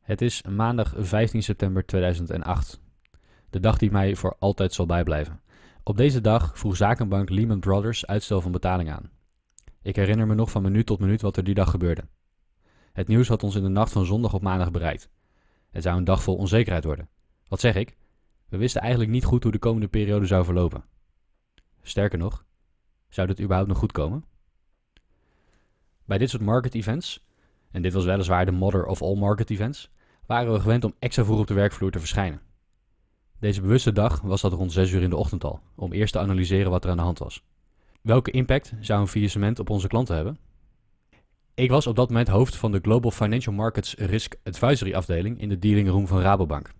[0.00, 2.80] Het is maandag 15 september 2008.
[3.50, 5.40] De dag die mij voor altijd zal bijblijven.
[5.82, 9.10] Op deze dag vroeg zakenbank Lehman Brothers uitstel van betaling aan.
[9.82, 12.04] Ik herinner me nog van minuut tot minuut wat er die dag gebeurde.
[12.92, 15.10] Het nieuws had ons in de nacht van zondag op maandag bereikt.
[15.70, 17.08] Het zou een dag vol onzekerheid worden.
[17.48, 17.96] Wat zeg ik?
[18.48, 20.84] We wisten eigenlijk niet goed hoe de komende periode zou verlopen.
[21.82, 22.44] Sterker nog,
[23.08, 24.24] zou dit überhaupt nog goed komen?
[26.04, 27.24] Bij dit soort market events,
[27.70, 29.90] en dit was weliswaar de mother of all market events,
[30.26, 32.40] waren we gewend om extra vroeg op de werkvloer te verschijnen.
[33.38, 36.18] Deze bewuste dag was dat rond 6 uur in de ochtend al, om eerst te
[36.18, 37.44] analyseren wat er aan de hand was.
[38.02, 40.38] Welke impact zou een faillissement op onze klanten hebben?
[41.54, 45.48] Ik was op dat moment hoofd van de Global Financial Markets Risk Advisory afdeling in
[45.48, 46.72] de dealing room van Rabobank.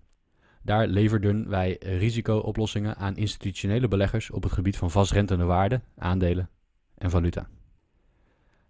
[0.63, 6.49] Daar leverden wij risicooplossingen aan institutionele beleggers op het gebied van vastrentende waarden, aandelen
[6.97, 7.47] en valuta.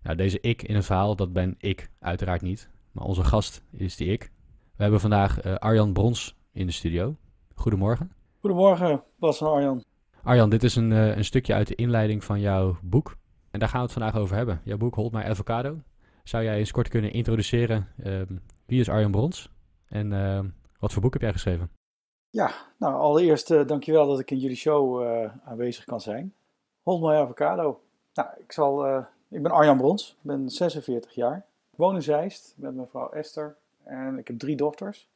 [0.03, 3.95] Nou, deze ik in het verhaal, dat ben ik uiteraard niet, maar onze gast is
[3.95, 4.31] die ik.
[4.75, 7.15] We hebben vandaag uh, Arjan Brons in de studio.
[7.55, 8.11] Goedemorgen.
[8.39, 9.83] Goedemorgen, Bas en Arjan.
[10.23, 13.17] Arjan, dit is een, uh, een stukje uit de inleiding van jouw boek.
[13.51, 14.61] En daar gaan we het vandaag over hebben.
[14.63, 15.77] Jouw boek Hold My Avocado.
[16.23, 17.87] Zou jij eens kort kunnen introduceren?
[18.03, 18.21] Uh,
[18.65, 19.51] wie is Arjan Brons?
[19.87, 21.69] En ehm, wat voor boek heb jij geschreven?
[22.29, 25.03] Ja, nou allereerst uh, dankjewel dat ik in jullie show
[25.43, 26.33] aanwezig kan zijn.
[26.81, 27.81] Hold My Avocado.
[28.13, 31.37] Nou, ik, zal, ik ben Arjan Brons, ben 46 jaar.
[31.71, 35.09] Ik woon in Zeist met mijn vrouw Esther en ik heb drie dochters.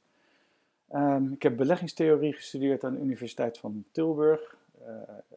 [0.94, 4.56] Um, ik heb beleggingstheorie gestudeerd aan de Universiteit van Tilburg,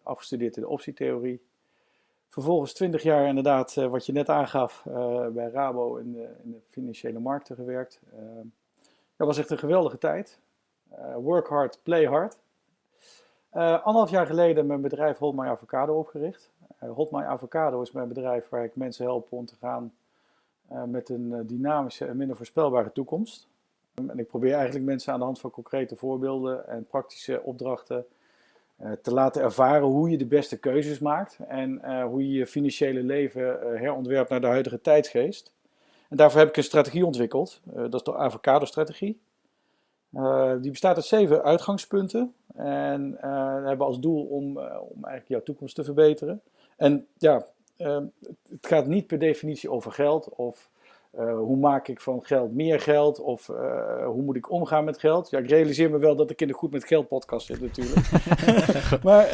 [0.02, 1.40] afgestudeerd in de optietheorie.
[2.28, 4.82] Vervolgens 20 jaar inderdaad, wat je net aangaf,
[5.32, 8.00] bij Rabo in de, in de financiële markten gewerkt.
[8.12, 8.46] Ehm,
[9.16, 10.38] dat was echt een geweldige tijd.
[10.92, 12.38] Uh, work hard, play hard.
[13.54, 16.50] Uh, anderhalf jaar geleden mijn bedrijf Hold My Avocado opgericht.
[16.78, 19.92] Hold My Avocado is mijn bedrijf waar ik mensen help om te gaan
[20.86, 23.48] met een dynamische en minder voorspelbare toekomst.
[23.94, 28.06] En ik probeer eigenlijk mensen aan de hand van concrete voorbeelden en praktische opdrachten
[29.02, 33.58] te laten ervaren hoe je de beste keuzes maakt en hoe je je financiële leven
[33.78, 35.52] herontwerpt naar de huidige tijdsgeest.
[36.08, 37.60] En daarvoor heb ik een strategie ontwikkeld.
[37.64, 39.20] dat is de avocado-strategie.
[40.60, 42.34] Die bestaat uit zeven uitgangspunten.
[42.54, 43.16] En
[43.64, 46.42] hebben als doel om, om eigenlijk jouw toekomst te verbeteren.
[46.78, 47.46] En ja,
[47.76, 50.70] het gaat niet per definitie over geld of
[51.16, 53.46] hoe maak ik van geld meer geld of
[54.04, 55.30] hoe moet ik omgaan met geld.
[55.30, 58.10] Ja, ik realiseer me wel dat ik in de Goed met Geld podcast zit natuurlijk.
[59.02, 59.26] maar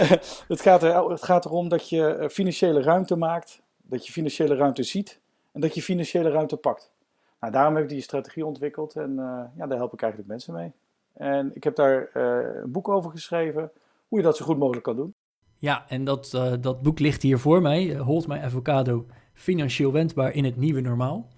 [0.48, 4.82] het, gaat er, het gaat erom dat je financiële ruimte maakt, dat je financiële ruimte
[4.82, 5.20] ziet
[5.52, 6.92] en dat je financiële ruimte pakt.
[7.40, 9.14] Nou, daarom heb ik die strategie ontwikkeld en
[9.56, 10.72] ja, daar help ik eigenlijk mensen mee.
[11.12, 13.70] En ik heb daar een boek over geschreven,
[14.08, 15.14] hoe je dat zo goed mogelijk kan doen.
[15.64, 20.32] Ja, en dat, uh, dat boek ligt hier voor mij, Hold My Avocado, financieel wendbaar
[20.32, 21.28] in het nieuwe normaal.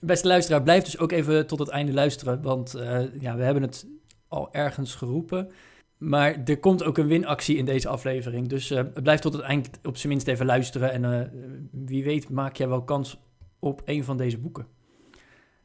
[0.00, 2.74] Beste luisteraar, blijf dus ook even tot het einde luisteren, want
[3.20, 3.86] ja, we hebben het
[4.28, 5.50] al ergens geroepen.
[5.98, 9.96] Maar er komt ook een winactie in deze aflevering, dus blijf tot het eind op
[9.96, 10.92] zijn minst even luisteren.
[10.92, 11.32] En
[11.72, 13.20] wie weet maak jij wel kans
[13.58, 14.66] op een van deze boeken.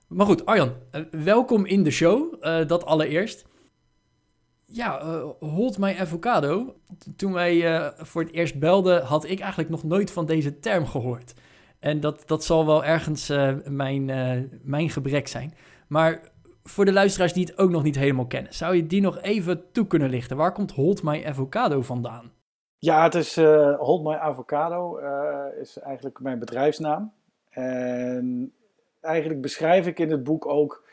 [0.07, 0.71] Maar goed, Arjan,
[1.11, 2.43] welkom in de show.
[2.67, 3.45] Dat allereerst.
[4.65, 6.75] Ja, uh, hold my avocado.
[7.15, 11.33] Toen wij voor het eerst belden, had ik eigenlijk nog nooit van deze term gehoord.
[11.79, 13.31] En dat, dat zal wel ergens
[13.65, 14.05] mijn,
[14.63, 15.53] mijn gebrek zijn.
[15.87, 16.21] Maar
[16.63, 19.71] voor de luisteraars die het ook nog niet helemaal kennen, zou je die nog even
[19.71, 20.37] toe kunnen lichten?
[20.37, 22.31] Waar komt hold my avocado vandaan?
[22.77, 23.35] Ja, het is
[23.77, 24.97] hold my avocado
[25.61, 27.13] is eigenlijk mijn bedrijfsnaam.
[27.49, 28.53] En
[29.01, 30.87] eigenlijk beschrijf ik in het boek ook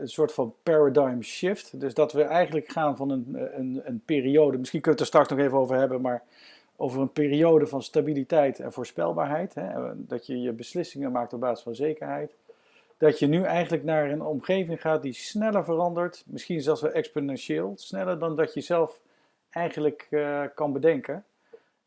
[0.00, 1.80] een soort van paradigm shift.
[1.80, 5.20] Dus dat we eigenlijk gaan van een, een, een periode, misschien kunnen we het er
[5.20, 6.22] straks nog even over hebben, maar
[6.76, 9.54] over een periode van stabiliteit en voorspelbaarheid.
[9.54, 9.92] Hè?
[9.94, 12.34] Dat je je beslissingen maakt op basis van zekerheid.
[12.96, 17.72] Dat je nu eigenlijk naar een omgeving gaat die sneller verandert, misschien zelfs wel exponentieel,
[17.76, 19.00] sneller dan dat je zelf
[19.50, 21.24] eigenlijk uh, kan bedenken.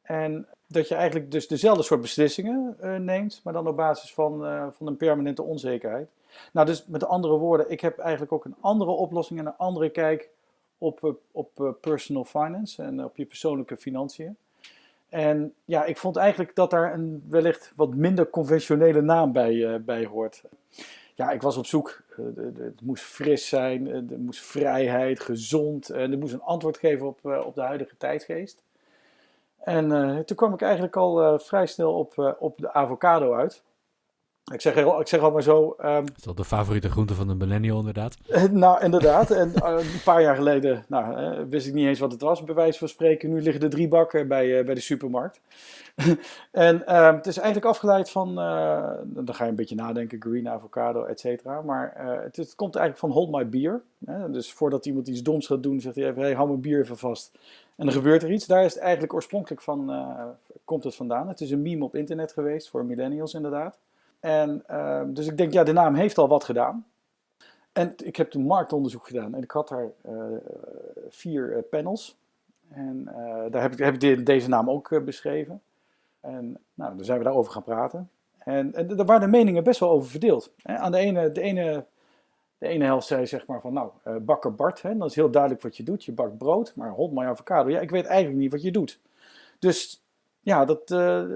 [0.01, 4.39] En dat je eigenlijk dus dezelfde soort beslissingen uh, neemt, maar dan op basis van,
[4.77, 6.09] van een permanente onzekerheid.
[6.53, 9.89] Nou, dus met andere woorden, ik heb eigenlijk ook een andere oplossing en een andere
[9.89, 10.29] kijk
[10.77, 14.37] op, uh, op personal finance en op je persoonlijke financiën.
[15.09, 20.05] En ja, ik vond eigenlijk dat daar een wellicht wat minder conventionele naam bij, bij
[20.05, 20.41] hoort.
[21.15, 22.01] ja, ik was op zoek.
[22.35, 25.89] het moest fris zijn, er moest vrijheid, gezond.
[25.89, 28.63] En er moest een antwoord geven op, op de huidige tijdgeest.
[29.57, 29.87] En
[30.25, 33.63] toen kwam ik eigenlijk al vrij snel op, op de avocado uit.
[34.43, 35.75] Ik zeg, ik zeg al maar zo.
[35.85, 38.17] Um, is dat de favoriete groente van de millennial, inderdaad?
[38.51, 39.31] nou, inderdaad.
[39.31, 42.43] En uh, een paar jaar geleden nou, uh, wist ik niet eens wat het was,
[42.43, 43.29] bij wijze van spreken.
[43.29, 45.41] Nu liggen er drie bakken bij, uh, bij de supermarkt.
[46.51, 48.35] en ehm, het is eigenlijk afgeleid van.
[49.05, 51.61] dan ga je een beetje nadenken: green avocado, et cetera.
[51.61, 53.81] Maar het, het, komt eigenlijk van Hold My Beer.
[54.31, 56.97] dus voordat iemand iets doms gaat doen, zegt hij even: hey, hou mijn bier even
[56.97, 57.31] vast.
[57.75, 58.45] En dan gebeurt er iets.
[58.45, 59.91] Daar is het eigenlijk oorspronkelijk van.
[60.65, 61.27] komt het vandaan.
[61.27, 63.77] Het is een meme op internet geweest voor millennials, inderdaad.
[64.21, 66.85] En, uh, dus ik denk, ja, de naam heeft al wat gedaan.
[67.71, 70.13] En ik heb toen marktonderzoek gedaan en ik had daar uh,
[71.09, 72.17] vier uh, panels.
[72.69, 75.61] En uh, daar heb ik, heb deze naam ook beschreven.
[76.19, 78.09] En nou, dan zijn we daarover gaan praten.
[78.37, 80.51] En, daar waren de meningen best wel over verdeeld.
[80.63, 81.85] Aan de ene, de ene,
[82.57, 85.61] de ene helft zei zeg maar van, nou, bakker Bart, hè, dat is heel duidelijk
[85.61, 86.03] wat je doet.
[86.03, 87.69] Je bakt brood, maar hold my avocado.
[87.69, 88.99] Ja, ik weet eigenlijk niet wat je doet.
[89.59, 90.03] Dus
[90.39, 90.87] ja, dat,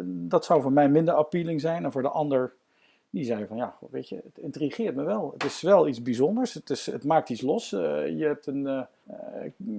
[0.06, 1.84] dat zou voor mij minder appealing zijn.
[1.84, 2.54] En voor de ander
[3.16, 5.32] die zei van ja, weet je, het intrigeert me wel.
[5.34, 6.54] Het is wel iets bijzonders.
[6.54, 7.72] Het, is, het maakt iets los.
[7.72, 7.80] Uh,
[8.18, 8.82] je, hebt een, uh,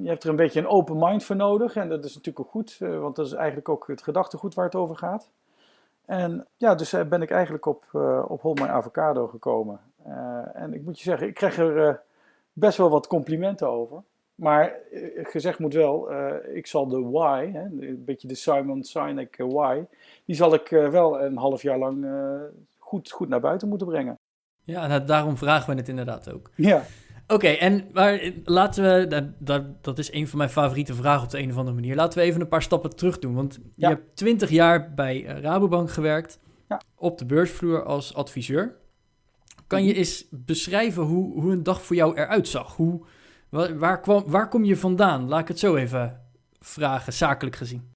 [0.02, 1.76] je hebt er een beetje een open mind voor nodig.
[1.76, 4.64] En dat is natuurlijk ook goed, uh, want dat is eigenlijk ook het gedachtegoed waar
[4.64, 5.30] het over gaat.
[6.04, 7.84] En ja, dus ben ik eigenlijk op,
[8.28, 9.80] op Avocado gekomen.
[10.52, 12.02] en ik moet je zeggen, ik krijg er
[12.52, 14.02] best wel wat complimenten over.
[14.34, 14.74] Maar
[15.14, 16.12] gezegd moet wel,
[16.54, 19.82] ik zal de why, hè, een beetje de Simon Sinek why,
[20.24, 22.06] die zal ik wel een half jaar lang
[22.86, 24.18] goed, goed naar buiten moeten brengen.
[24.64, 26.50] Ja, nou, daarom vragen we het inderdaad ook.
[26.56, 26.82] Ja.
[27.26, 31.30] Oké, en maar laten we, dat, dat, dat is een van mijn favoriete vragen op
[31.30, 31.94] de een of andere manier.
[31.94, 33.34] Laten we even een paar stappen terug doen.
[33.34, 36.38] Want je hebt twintig jaar bij eh, Rabobank gewerkt,
[36.68, 36.80] ja.
[36.96, 38.76] op de beursvloer als adviseur.
[39.66, 39.98] Kan je mhm.
[39.98, 42.76] eens beschrijven hoe, hoe een dag voor jou eruit zag?
[42.76, 43.04] Hoe,
[43.74, 45.28] waar, kwam, waar kom je vandaan?
[45.28, 46.20] Laat ik het zo even
[46.58, 47.94] vragen, zakelijk gezien.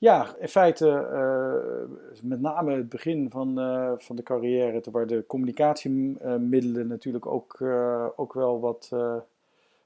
[0.00, 5.24] Ja, in feite uh, met name het begin van, uh, van de carrière, waar de
[5.26, 8.92] communicatiemiddelen natuurlijk ook, uh, ook wel wat,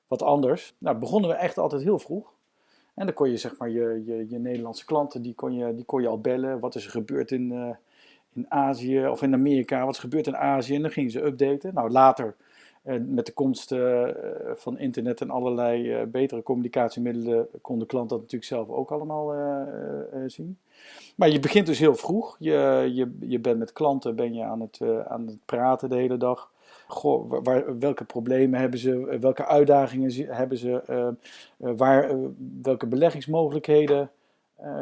[0.06, 0.74] wat anders.
[0.78, 2.32] Nou, begonnen we echt altijd heel vroeg.
[2.94, 5.84] En dan kon je zeg maar je, je, je Nederlandse klanten, die kon, je, die
[5.84, 6.60] kon je al bellen.
[6.60, 7.76] Wat is er gebeurd in,
[8.32, 9.84] in Azië of in Amerika?
[9.84, 10.74] Wat is gebeurd in Azië?
[10.74, 11.74] En dan gingen ze updaten.
[11.74, 12.36] Nou, later
[12.82, 14.08] met de komst eh,
[14.54, 19.34] van internet en allerlei eh, betere communicatiemiddelen kon de klant dat natuurlijk zelf ook allemaal
[19.34, 20.58] eh, zien.
[21.16, 22.36] Maar je begint dus heel vroeg.
[22.38, 26.16] Je, je, je bent met klanten ben je aan, het, aan het praten de hele
[26.16, 26.50] dag.
[26.86, 29.18] Goh, waar, welke problemen hebben ze?
[29.20, 31.14] Welke uitdagingen hebben ze?
[31.56, 32.16] waar,
[32.62, 34.10] welke beleggingsmogelijkheden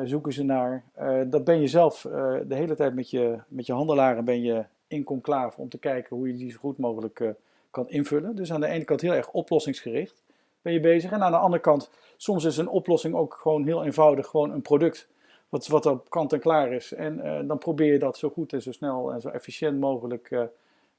[0.04, 0.84] zoeken ze naar?
[1.26, 2.00] dat ben je zelf
[2.46, 6.16] de hele tijd met je, met je handelaren ben je in conclave om te kijken
[6.16, 7.34] hoe je die zo goed mogelijk
[7.70, 8.36] kan invullen.
[8.36, 10.22] Dus aan de ene kant heel erg oplossingsgericht
[10.62, 11.10] ben je bezig.
[11.10, 14.62] En aan de andere kant, soms is een oplossing ook gewoon heel eenvoudig, gewoon een
[14.62, 15.08] product
[15.48, 16.92] wat, wat op kant en klaar is.
[16.92, 20.30] En uh, dan probeer je dat zo goed en zo snel en zo efficiënt mogelijk
[20.30, 20.42] uh,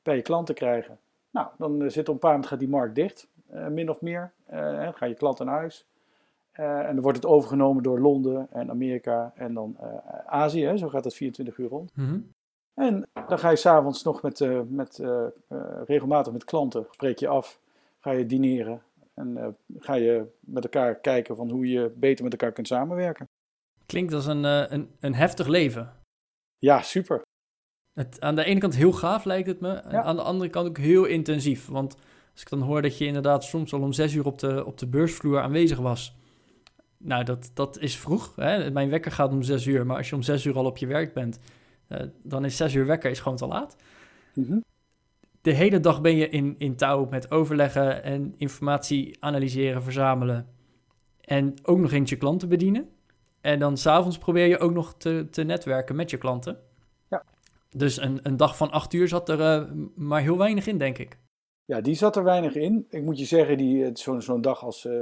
[0.04, 1.00] bij je klant te krijgen.
[1.30, 3.28] Nou, dan uh, zit op een paar gaat die markt dicht,
[3.70, 4.32] min of meer.
[4.94, 5.86] ga je klant naar huis.
[6.52, 9.78] en dan wordt het overgenomen door Londen en Amerika en dan
[10.26, 10.66] Azië.
[10.66, 10.78] Hè.
[10.78, 11.92] Zo gaat het 24 uur rond.
[11.96, 12.34] Mm
[12.74, 15.28] en dan ga je s'avonds nog met, uh, met, uh,
[15.86, 17.60] regelmatig met klanten, spreek je af,
[18.00, 18.82] ga je dineren
[19.14, 23.30] en ga je met elkaar kijken van hoe je beter met elkaar kunt samenwerken.
[23.86, 25.94] Klinkt als een, een, een heftig leven.
[26.58, 27.22] Ja, super.
[27.94, 30.68] Het, aan de ene kant heel gaaf lijkt het me, en aan de andere kant
[30.68, 31.68] ook heel intensief.
[31.68, 31.96] Want
[32.32, 34.78] als ik dan hoor dat je inderdaad soms al om zes uur op de, op
[34.78, 36.16] de beursvloer aanwezig was.
[36.98, 38.36] Nou, dat, dat is vroeg.
[38.36, 38.72] Hè?
[38.72, 40.88] Mijn wekker gaat om zes uur, maar als je om zes uur al op je
[40.88, 41.44] werk bent, eh,
[42.24, 43.76] dan is zes uur wekker is gewoon te laat.
[44.34, 44.60] Mhm.
[45.42, 50.48] De hele dag ben je in, in touw met overleggen en informatie analyseren, verzamelen.
[51.22, 52.90] En ook nog eens je klanten bedienen.
[53.42, 56.58] En dan s'avonds probeer je ook nog te, te netwerken met je klanten.
[57.10, 57.24] Ja.
[57.70, 60.98] Dus een, een dag van acht uur zat er uh, maar heel weinig in, denk
[60.98, 61.18] ik.
[61.66, 62.86] Ja, die zat er weinig in.
[62.90, 64.94] Ik moet je zeggen, die, zo'n zo'n dag als, uh,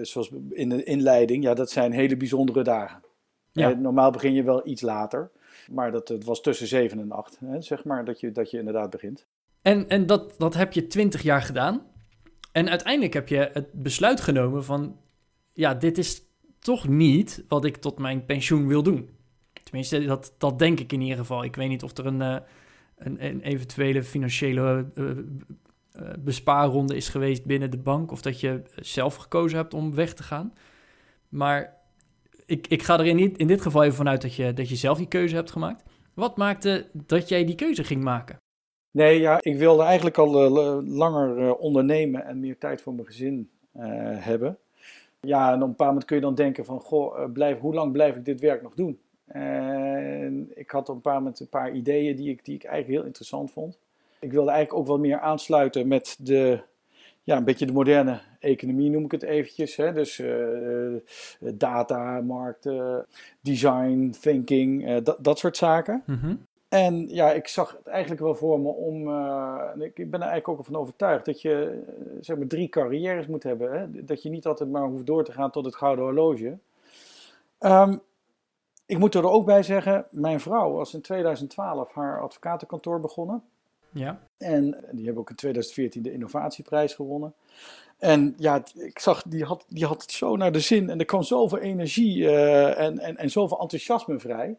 [0.00, 3.04] zoals in de inleiding, ja, dat zijn hele bijzondere dagen.
[3.52, 3.68] Ja.
[3.68, 5.30] normaal begin je wel iets later.
[5.70, 8.58] Maar dat, het was tussen 7 en 8, hè, zeg maar, dat je, dat je
[8.58, 9.26] inderdaad begint.
[9.62, 11.82] En, en dat, dat heb je 20 jaar gedaan.
[12.52, 15.00] En uiteindelijk heb je het besluit genomen van...
[15.52, 16.22] ja, dit is
[16.58, 19.10] toch niet wat ik tot mijn pensioen wil doen.
[19.62, 21.44] Tenminste, dat, dat denk ik in ieder geval.
[21.44, 22.36] Ik weet niet of er een, uh,
[22.96, 28.10] een, een, eventuele financiële uh, uh, bespaarronde is geweest binnen de bank...
[28.10, 30.54] of dat je zelf gekozen hebt om weg te gaan.
[31.28, 31.75] Maar
[32.46, 34.98] ik, ik ga er in, in dit geval even vanuit dat je, dat je zelf
[34.98, 35.82] die keuze hebt gemaakt.
[36.14, 38.38] Wat maakte dat jij die keuze ging maken?
[38.90, 43.06] Nee, ja, ik wilde eigenlijk al uh, langer uh, ondernemen en meer tijd voor mijn
[43.06, 43.82] gezin uh,
[44.24, 44.58] hebben.
[45.20, 47.92] Ja, en op een paar moment kun je dan denken van, goh, blijf, hoe lang
[47.92, 48.98] blijf ik dit werk nog doen?
[49.26, 52.98] En ik had op een paar moment een paar ideeën die ik, die ik eigenlijk
[52.98, 53.78] heel interessant vond.
[54.20, 56.60] Ik wilde eigenlijk ook wel meer aansluiten met de,
[57.22, 59.76] ja, een beetje de moderne economie noem ik het eventjes.
[59.76, 59.92] Hè?
[59.92, 60.22] Dus
[61.38, 63.06] data, markten,
[63.40, 66.02] design, thinking, dat, dat soort zaken.
[66.06, 66.38] Mm
[66.68, 69.08] en ja, ik zag het eigenlijk wel voor me om.
[69.08, 71.82] Uh, ik ben er eigenlijk ook van overtuigd dat je
[72.20, 73.72] zeg maar drie carrières moet hebben.
[73.72, 74.04] Hè?
[74.04, 76.58] Dat je niet altijd maar hoeft door te gaan tot het gouden horloge.
[77.60, 78.00] Um,
[78.86, 83.42] ik moet er ook bij zeggen: mijn vrouw was in 2012 haar advocatenkantoor begonnen.
[83.90, 84.20] Ja.
[84.38, 87.34] En die hebben ook in 2014 de innovatieprijs gewonnen.
[87.98, 90.90] En ja, ik zag, die had, die had het zo naar de zin.
[90.90, 94.56] En er kwam zoveel energie uh, en, en, en zoveel enthousiasme vrij.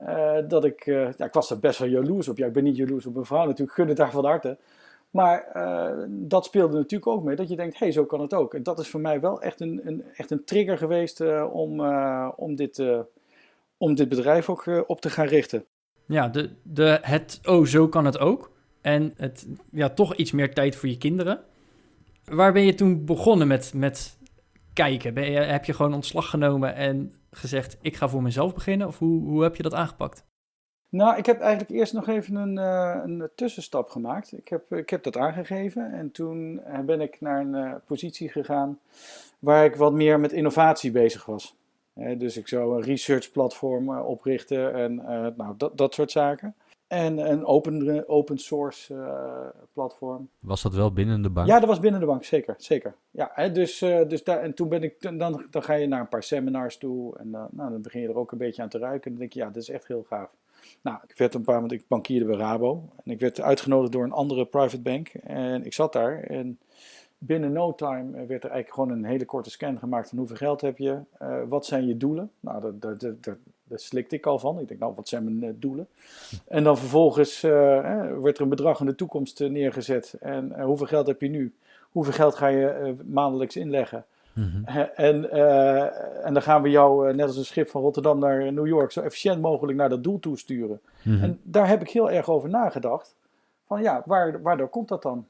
[0.00, 2.36] Uh, dat ik, uh, ja, ik was er best wel jaloers op.
[2.36, 4.56] Ja, ik ben niet jaloers op mijn vrouw natuurlijk, gun het daar van harte.
[5.10, 5.46] Maar
[6.08, 8.54] dat speelde natuurlijk ook mee, dat je denkt, hé, hey, zo kan het ook.
[8.54, 11.20] En dat is voor mij wel echt een, een echt een trigger geweest
[11.52, 11.80] om,
[12.36, 12.82] om, dit,
[13.76, 15.64] om dit bedrijf ook op te gaan richten.
[16.06, 18.50] Ja, de, de, het, oh, zo kan het ook.
[18.80, 21.40] En het, ja, toch iets meer tijd voor je kinderen.
[22.24, 24.18] Waar ben je toen begonnen met, met
[24.72, 25.14] kijken?
[25.14, 28.86] Ben je, heb je gewoon ontslag genomen en gezegd, ik ga voor mezelf beginnen?
[28.86, 30.24] Of hoe, hoe heb je dat aangepakt?
[30.88, 34.32] Nou, ik heb eigenlijk eerst nog even een, uh, een tussenstap gemaakt.
[34.32, 38.28] Ik heb, ik heb dat aangegeven en toen eh, ben ik naar een uh, positie
[38.28, 38.78] gegaan
[39.38, 41.54] waar ik wat meer met innovatie bezig was.
[41.94, 44.94] dus ik zou een research platform oprichten en
[45.36, 46.54] nou, dat, dat soort zaken.
[46.86, 50.28] En een open, open source uh, platform.
[50.38, 51.48] Was dat wel binnen de bank?
[51.48, 52.54] Ja, dat was binnen de bank, zeker.
[52.58, 52.94] zeker.
[53.10, 56.00] Ja, hè, dus, uh, dus daar, en toen ben ik, dan, dan ga je naar
[56.00, 57.18] een paar seminars toe.
[57.18, 59.04] En dan, nou, dan begin je er ook een beetje aan te ruiken.
[59.04, 60.30] En dan denk je, ja, dit is echt heel gaaf.
[60.82, 62.88] Nou, ik werd een paar, want ik bankierde bij Rabo.
[63.04, 65.08] En ik werd uitgenodigd door een andere private bank.
[65.08, 66.20] En ik zat daar.
[66.20, 66.58] En
[67.26, 70.60] binnen no time werd er eigenlijk gewoon een hele korte scan gemaakt van hoeveel geld
[70.60, 72.30] heb je, uh, wat zijn je doelen.
[72.40, 73.36] Nou, dat, dat,
[73.74, 74.58] slikte ik al van.
[74.58, 75.88] Ik denk, nou, wat zijn mijn uh, doelen?
[76.48, 77.50] En dan vervolgens uh,
[78.20, 80.16] werd er een bedrag in de toekomst neergezet.
[80.20, 81.54] En hoeveel geld heb je nu?
[81.90, 84.04] Hoeveel geld ga je maandelijks inleggen?
[84.32, 84.64] Mm -hmm.
[84.94, 85.30] en,
[86.22, 89.00] en dan gaan we jou, net als een schip van Rotterdam naar New York, zo
[89.00, 90.80] efficiënt mogelijk naar dat doel toesturen.
[91.02, 91.22] Mm -hmm.
[91.22, 93.14] En daar heb ik heel erg over nagedacht.
[93.66, 95.26] Van ja, waar, waardoor komt dat dan?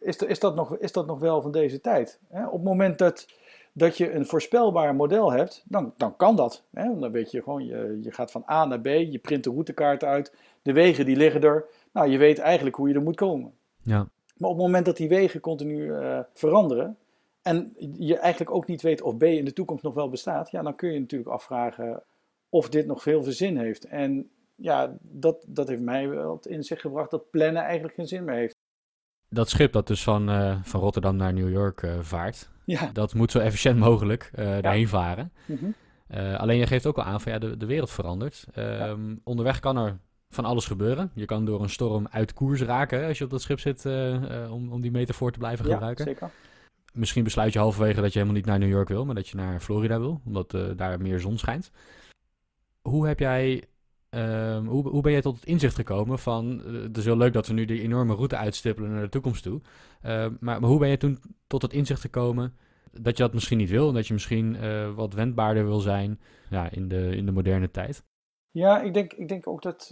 [0.00, 2.18] Is, is, dat nog, is dat nog wel van deze tijd?
[2.28, 2.46] Hè?
[2.46, 3.26] Op het moment dat,
[3.72, 6.62] dat je een voorspelbaar model hebt, dan, dan kan dat.
[6.70, 6.98] Hè?
[6.98, 10.04] Dan weet je gewoon, je, je gaat van A naar B, je print de routekaart
[10.04, 11.64] uit, de wegen die liggen er.
[11.92, 13.52] Nou, je weet eigenlijk hoe je er moet komen.
[13.82, 14.08] Ja.
[14.36, 16.96] Maar op het moment dat die wegen continu uh, veranderen
[17.42, 20.62] en je eigenlijk ook niet weet of B in de toekomst nog wel bestaat, ja,
[20.62, 22.02] dan kun je natuurlijk afvragen
[22.48, 23.84] of dit nog veel zin heeft.
[23.84, 28.24] En ja, dat, dat heeft mij wel het inzicht gebracht dat plannen eigenlijk geen zin
[28.24, 28.56] meer heeft
[29.30, 32.90] dat schip dat dus van, uh, van Rotterdam naar New York uh, vaart, ja.
[32.92, 34.60] dat moet zo efficiënt mogelijk uh, ja.
[34.60, 35.32] daarheen varen.
[35.46, 36.34] Mm -hmm.
[36.34, 38.46] alleen je geeft ook al aan van ja, de, de wereld verandert.
[38.54, 38.96] Ja.
[39.24, 41.10] Onderweg kan er van alles gebeuren.
[41.14, 43.86] Je kan door een storm uit koers raken als je op dat schip zit,
[44.50, 46.04] om, om die metafoor te blijven gebruiken.
[46.04, 46.30] Zeker.
[46.92, 49.36] Misschien besluit je halverwege dat je helemaal niet naar New York wil, maar dat je
[49.36, 51.70] naar Florida wil, omdat daar meer zon schijnt.
[52.82, 53.64] Hoe heb jij
[54.16, 57.32] Um, hoe, hoe ben jij tot het inzicht gekomen van, uh, het is heel leuk
[57.32, 59.60] dat we nu die enorme route uitstippelen naar de toekomst toe,
[60.06, 62.56] uh, maar, hoe ben je toen tot het inzicht gekomen
[62.92, 66.20] dat je dat misschien niet wil en dat je misschien uh, wat wendbaarder wil zijn
[66.50, 68.04] ja, in, de, in de moderne tijd?
[68.50, 69.86] Ja, ik denk, ik denk ook dat,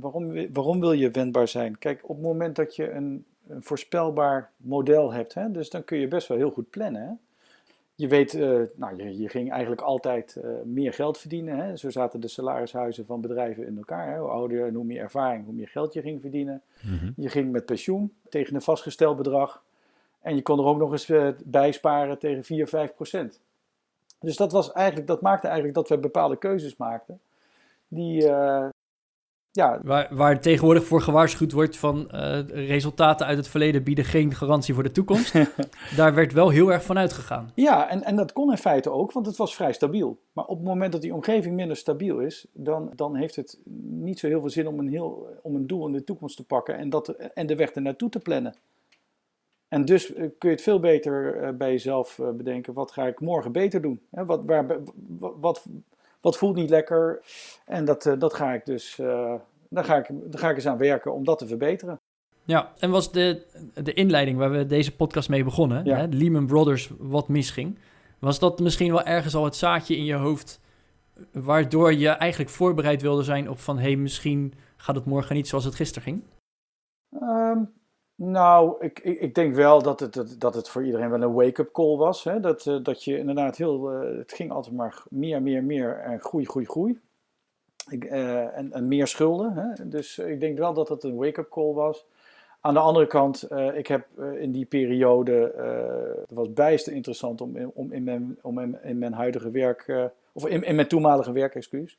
[0.00, 1.78] waarom, waarom wil je wendbaar zijn?
[1.78, 5.98] Kijk, op het moment dat je een, een voorspelbaar model hebt, hè, dus dan kun
[5.98, 7.02] je best wel heel goed plannen.
[7.02, 7.12] Hè?
[7.94, 11.58] Je weet, uh, nou, je, je, ging eigenlijk altijd uh, meer geld verdienen.
[11.58, 11.76] Hè?
[11.76, 14.12] Zo zaten de salarishuizen van bedrijven in elkaar.
[14.12, 14.18] Hè?
[14.18, 16.62] Hoe ouder en hoe meer ervaring, hoe meer geld je ging verdienen.
[16.82, 17.12] Mm -hmm.
[17.16, 19.62] Je ging met pensioen tegen een vastgesteld bedrag.
[20.20, 23.40] En je kon er ook nog eens uh, bij sparen tegen 4, 5 procent.
[24.20, 27.20] Dus dat, was eigenlijk, dat maakte eigenlijk dat we bepaalde keuzes maakten.
[27.88, 28.28] Die,
[29.54, 29.80] ja.
[29.82, 34.74] Waar, waar tegenwoordig voor gewaarschuwd wordt van uh, resultaten uit het verleden bieden geen garantie
[34.74, 35.34] voor de toekomst.
[35.96, 37.50] Daar werd wel heel erg van uitgegaan.
[37.54, 40.18] Ja, en, en dat kon in feite ook, want het was vrij stabiel.
[40.32, 43.58] Maar op het moment dat die omgeving minder stabiel is, dan, dan heeft het
[43.88, 46.44] niet zo heel veel zin om een, heel, om een doel in de toekomst te
[46.44, 48.54] pakken en, dat, en de weg ernaartoe te plannen.
[49.68, 53.80] En dus kun je het veel beter bij jezelf bedenken, wat ga ik morgen beter
[53.82, 54.00] doen?
[54.10, 54.66] Wat, waar,
[55.40, 55.66] wat,
[56.24, 57.22] wat voelt niet lekker.
[57.64, 59.34] En dat, uh, dat ga ik dus, uh,
[59.68, 62.00] daar, ga ik, daar ga ik eens aan werken om dat te verbeteren.
[62.44, 65.96] Ja, en was de, de inleiding waar we deze podcast mee begonnen, ja.
[65.96, 67.78] hè, Lehman Brothers, wat misging,
[68.18, 70.60] was dat misschien wel ergens al het zaadje in je hoofd,
[71.32, 75.48] waardoor je eigenlijk voorbereid wilde zijn op van, hé, hey, misschien gaat het morgen niet
[75.48, 76.22] zoals het gisteren ging?
[77.20, 77.64] Ehm,
[78.16, 81.72] nou, ik, ik, ik, denk wel dat het, dat het voor iedereen wel een wake-up
[81.72, 82.24] call was.
[82.24, 82.40] Hè?
[82.40, 83.92] Dat, uh, dat je inderdaad heel.
[83.92, 87.00] Uh, het ging altijd maar meer, meer, meer en groei, groei, groei.
[87.90, 89.52] Ik, uh, en, en, meer schulden.
[89.56, 89.88] Hè?
[89.88, 92.06] Dus ik denk wel dat het een wake-up call was.
[92.60, 94.06] Aan de andere kant, ik heb
[94.38, 95.32] in die periode.
[96.26, 100.10] het was bijster interessant om, om, in, mijn, om in, in mijn huidige werk.
[100.32, 101.98] of in, in mijn toenmalige werk, excuus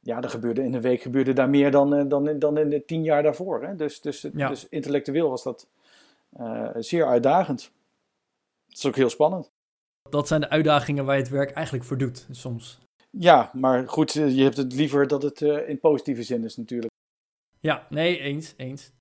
[0.00, 2.84] ja, er gebeurde in een week gebeurde daar meer dan, eh, dan, dan in de
[2.84, 3.62] tien jaar daarvoor.
[3.62, 3.76] Hè?
[3.76, 5.66] Dus, dus, dus intellectueel was dat
[6.40, 7.72] uh, zeer uitdagend.
[8.68, 9.50] Het is ook heel spannend.
[10.10, 12.78] Dat zijn de uitdagingen waar je het werk eigenlijk voor doet, soms.
[13.10, 16.56] Ja, maar goed, eh, je hebt het liever dat het uh, in positieve zin is
[16.56, 16.92] natuurlijk.
[17.60, 18.92] Ja, nee, eens, eens.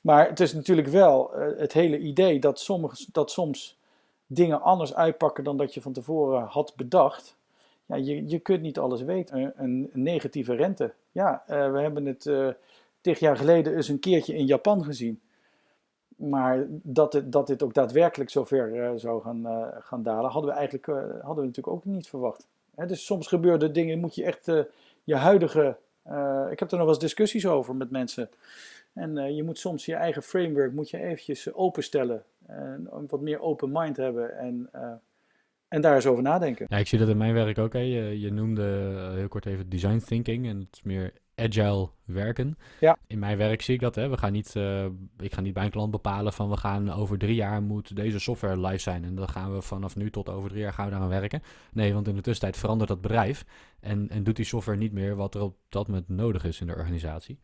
[0.00, 3.78] Maar het is natuurlijk wel uh, het hele idee dat, sommige, dat soms
[4.26, 7.36] dingen anders uitpakken dan dat je van tevoren had bedacht
[7.86, 9.52] ja, je, je kunt niet alles weten.
[9.56, 10.92] Een, een negatieve rente.
[11.12, 12.50] Ja, uh, we hebben het uh,
[13.02, 15.20] jaar geleden eens een keertje in Japan gezien.
[16.16, 21.44] Maar dat, dat dit ook daadwerkelijk zover zou gaan, gaan dalen, hadden we eigenlijk hadden
[21.44, 22.46] we natuurlijk ook niet verwacht.
[22.74, 24.44] Hè, dus soms gebeuren dingen, moet je echt
[25.04, 25.76] je huidige.
[26.50, 28.30] ik heb er nog wel eens discussies over met mensen.
[28.92, 32.24] En je moet soms je eigen framework moet je eventjes openstellen.
[32.46, 34.38] En wat meer open mind hebben.
[34.38, 34.70] En
[35.68, 36.66] en daar eens over nadenken.
[36.68, 37.72] Ja, ik zie dat in mijn werk ook.
[37.72, 37.78] Hè.
[37.78, 42.58] Je, je noemde eh, heel kort even design thinking en het is meer agile werken.
[42.80, 42.96] Ja.
[43.06, 43.94] In mijn werk zie ik dat.
[43.94, 44.08] Hè.
[44.08, 44.84] We gaan niet, uh,
[45.18, 48.18] ik ga niet bij een klant bepalen van we gaan over drie jaar moet deze
[48.18, 49.04] software live zijn.
[49.04, 51.42] En dan gaan we vanaf nu tot over drie jaar gaan we daaraan werken.
[51.72, 53.44] Nee, want in de tussentijd verandert dat bedrijf.
[53.80, 56.66] En, en doet die software niet meer wat er op dat moment nodig is in
[56.66, 57.38] de organisatie.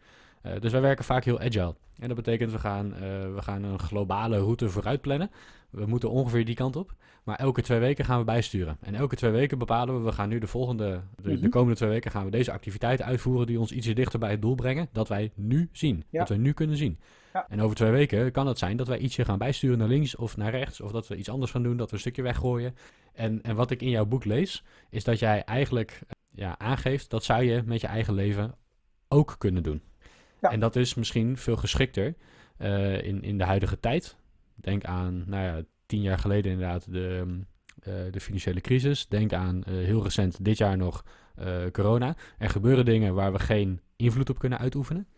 [0.46, 1.75] Uh, dus wij werken vaak heel agile.
[1.99, 3.00] En dat betekent we gaan, uh,
[3.34, 5.30] we gaan een globale route vooruit plannen.
[5.70, 6.94] We moeten ongeveer die kant op.
[7.22, 8.76] Maar elke twee weken gaan we bijsturen.
[8.80, 11.49] En elke twee weken bepalen we, we gaan nu de volgende, de, de mhm.
[11.49, 14.54] komende twee weken gaan we deze activiteiten uitvoeren die ons ietsje dichter bij het doel
[14.54, 14.88] brengen.
[14.92, 16.04] Dat wij nu zien.
[16.11, 16.99] Dat wij nu kunnen zien.
[17.32, 17.46] Ja.
[17.49, 20.37] En over twee weken kan het zijn dat wij ietsje gaan bijsturen naar links of
[20.37, 20.80] naar rechts.
[20.80, 22.75] Of dat we iets anders gaan doen, dat we een stukje weggooien.
[23.12, 27.25] En, en wat ik in jouw boek lees, is dat jij eigenlijk ja, aangeeft dat
[27.25, 28.54] zou je met je eigen leven
[29.08, 29.82] ook kunnen doen.
[30.43, 30.50] Ja.
[30.50, 32.15] En dat is misschien veel geschikter
[32.59, 34.17] uh, in, in de huidige tijd.
[34.55, 37.39] Denk aan, nou ja, tien jaar geleden inderdaad de,
[37.89, 39.09] uh, de financiële crisis.
[39.09, 41.05] Denk aan uh, heel recent dit jaar nog
[41.73, 42.17] corona.
[42.39, 45.09] Er gebeuren dingen waar we geen invloed op kunnen uitoefenen.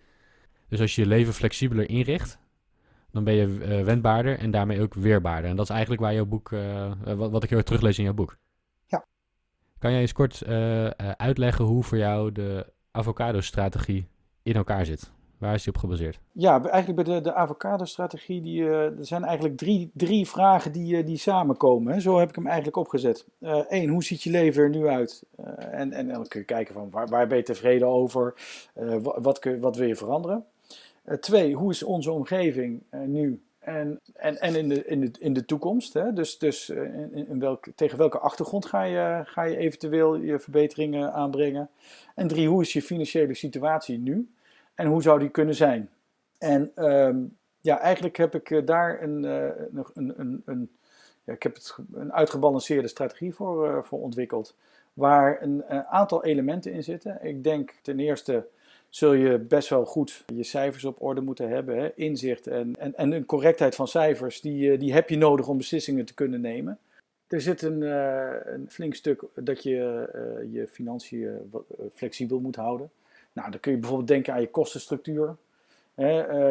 [0.69, 2.39] Dus als je je leven flexibeler inricht,
[3.11, 3.47] dan ben je
[3.85, 5.51] wendbaarder en daarmee ook weerbaarder.
[5.51, 6.49] En dat is eigenlijk waar jouw boek,
[7.05, 8.39] wat, wat ik heel erg teruglees in jouw boek.
[8.87, 9.07] Ja.
[9.79, 10.47] Kan jij eens kort
[11.17, 14.09] uitleggen hoe voor jou de avocado-strategie
[14.43, 15.13] in elkaar zit?
[15.38, 16.20] Waar is die op gebaseerd?
[16.33, 20.97] Ja, eigenlijk bij de, de avocado-strategie, die, uh, er zijn eigenlijk drie, drie vragen die,
[20.97, 21.92] uh, die samenkomen.
[21.92, 22.01] Hè.
[22.01, 23.27] Zo heb ik hem eigenlijk opgezet.
[23.40, 25.23] Eén, uh, hoe ziet je leven er nu uit?
[25.57, 28.35] en, en dan kun kijken van waar, waar ben je tevreden over?
[29.03, 30.44] wat, kun, wat wil je veranderen?
[31.20, 35.44] twee, hoe is onze omgeving nu en, en, en in, de, in, de, in de
[35.44, 35.92] toekomst?
[35.92, 36.12] Hè?
[36.12, 36.68] Dus, dus
[37.12, 41.70] in welk, tegen welke achtergrond ga je, ga je eventueel je verbeteringen aanbrengen?
[42.14, 44.29] En drie, hoe is je financiële situatie nu?
[44.75, 45.91] En hoe zou die kunnen zijn?
[46.39, 49.45] En um, ja, eigenlijk heb ik uh, daar een, uh,
[49.95, 50.71] een, een, een,
[51.25, 54.57] ja, ik heb het, een uitgebalanceerde strategie voor, uh, voor ontwikkeld.
[54.93, 57.25] Waar een, aantal elementen in zitten.
[57.25, 58.47] Ik denk ten eerste
[58.89, 61.77] zul je best wel goed je cijfers op orde moeten hebben.
[61.77, 61.95] Hè?
[61.95, 66.05] Inzicht en, en, en een correctheid van cijfers, die, die heb je nodig om beslissingen
[66.05, 66.79] te kunnen nemen.
[67.27, 67.83] Er zit een,
[68.53, 70.09] een flink stuk dat je
[70.53, 71.53] je financiën
[71.95, 72.91] flexibel moet houden.
[73.35, 75.37] Nou, dan kun je bijvoorbeeld denken aan je kostenstructuur.
[75.97, 76.07] Uh,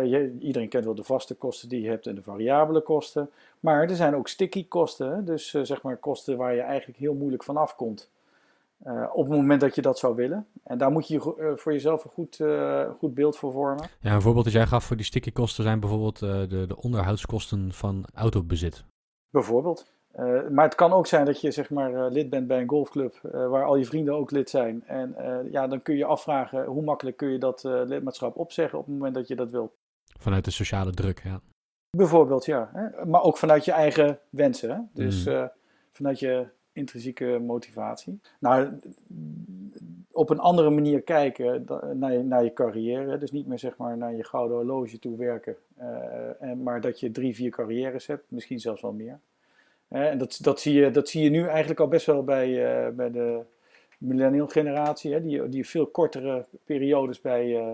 [0.05, 3.29] je, iedereen kent wel de vaste kosten die je hebt en de variabele kosten.
[3.59, 7.13] Maar er zijn ook sticky kosten, dus uh, zeg maar kosten waar je eigenlijk heel
[7.13, 8.09] moeilijk van afkomt.
[8.85, 10.47] Uh, op het moment dat je dat zou willen.
[10.63, 12.39] En daar moet je voor jezelf een goed,
[12.97, 13.89] goed beeld voor vormen.
[13.99, 17.73] Ja, een voorbeeld dat jij gaf voor die sticky kosten zijn bijvoorbeeld de, de onderhoudskosten
[17.73, 18.83] van autobezit.
[19.29, 19.91] Bijvoorbeeld.
[20.19, 22.69] Uh, maar het kan ook zijn dat je zeg maar, uh, lid bent bij een
[22.69, 24.83] golfclub uh, waar al je vrienden ook lid zijn.
[24.85, 25.15] En
[25.51, 29.15] ja, dan kun je afvragen hoe makkelijk kun je dat lidmaatschap opzeggen op het moment
[29.15, 29.73] dat je dat wilt.
[30.19, 31.41] Vanuit de sociale druk, ja.
[31.97, 32.69] Bijvoorbeeld, ja.
[32.73, 33.05] Hè?
[33.05, 34.69] Maar ook vanuit je eigen wensen.
[34.69, 34.79] Hè?
[34.93, 35.49] Dus mm.
[35.91, 38.19] vanuit je intrinsieke motivatie.
[38.39, 38.79] Nou,
[40.11, 43.17] op een andere manier kijken naar je, naar je carrière.
[43.17, 45.55] Dus niet meer zeg maar naar je gouden horloge toe werken.
[46.39, 48.31] en, maar dat je drie, vier carrières hebt.
[48.31, 49.19] Misschien zelfs wel meer.
[49.93, 53.11] En dat, dat, zie je, dat zie je nu eigenlijk al best wel bij, bij
[53.11, 53.41] de
[54.03, 57.73] millennial generatie, hè, die, die veel kortere periodes bij, uh,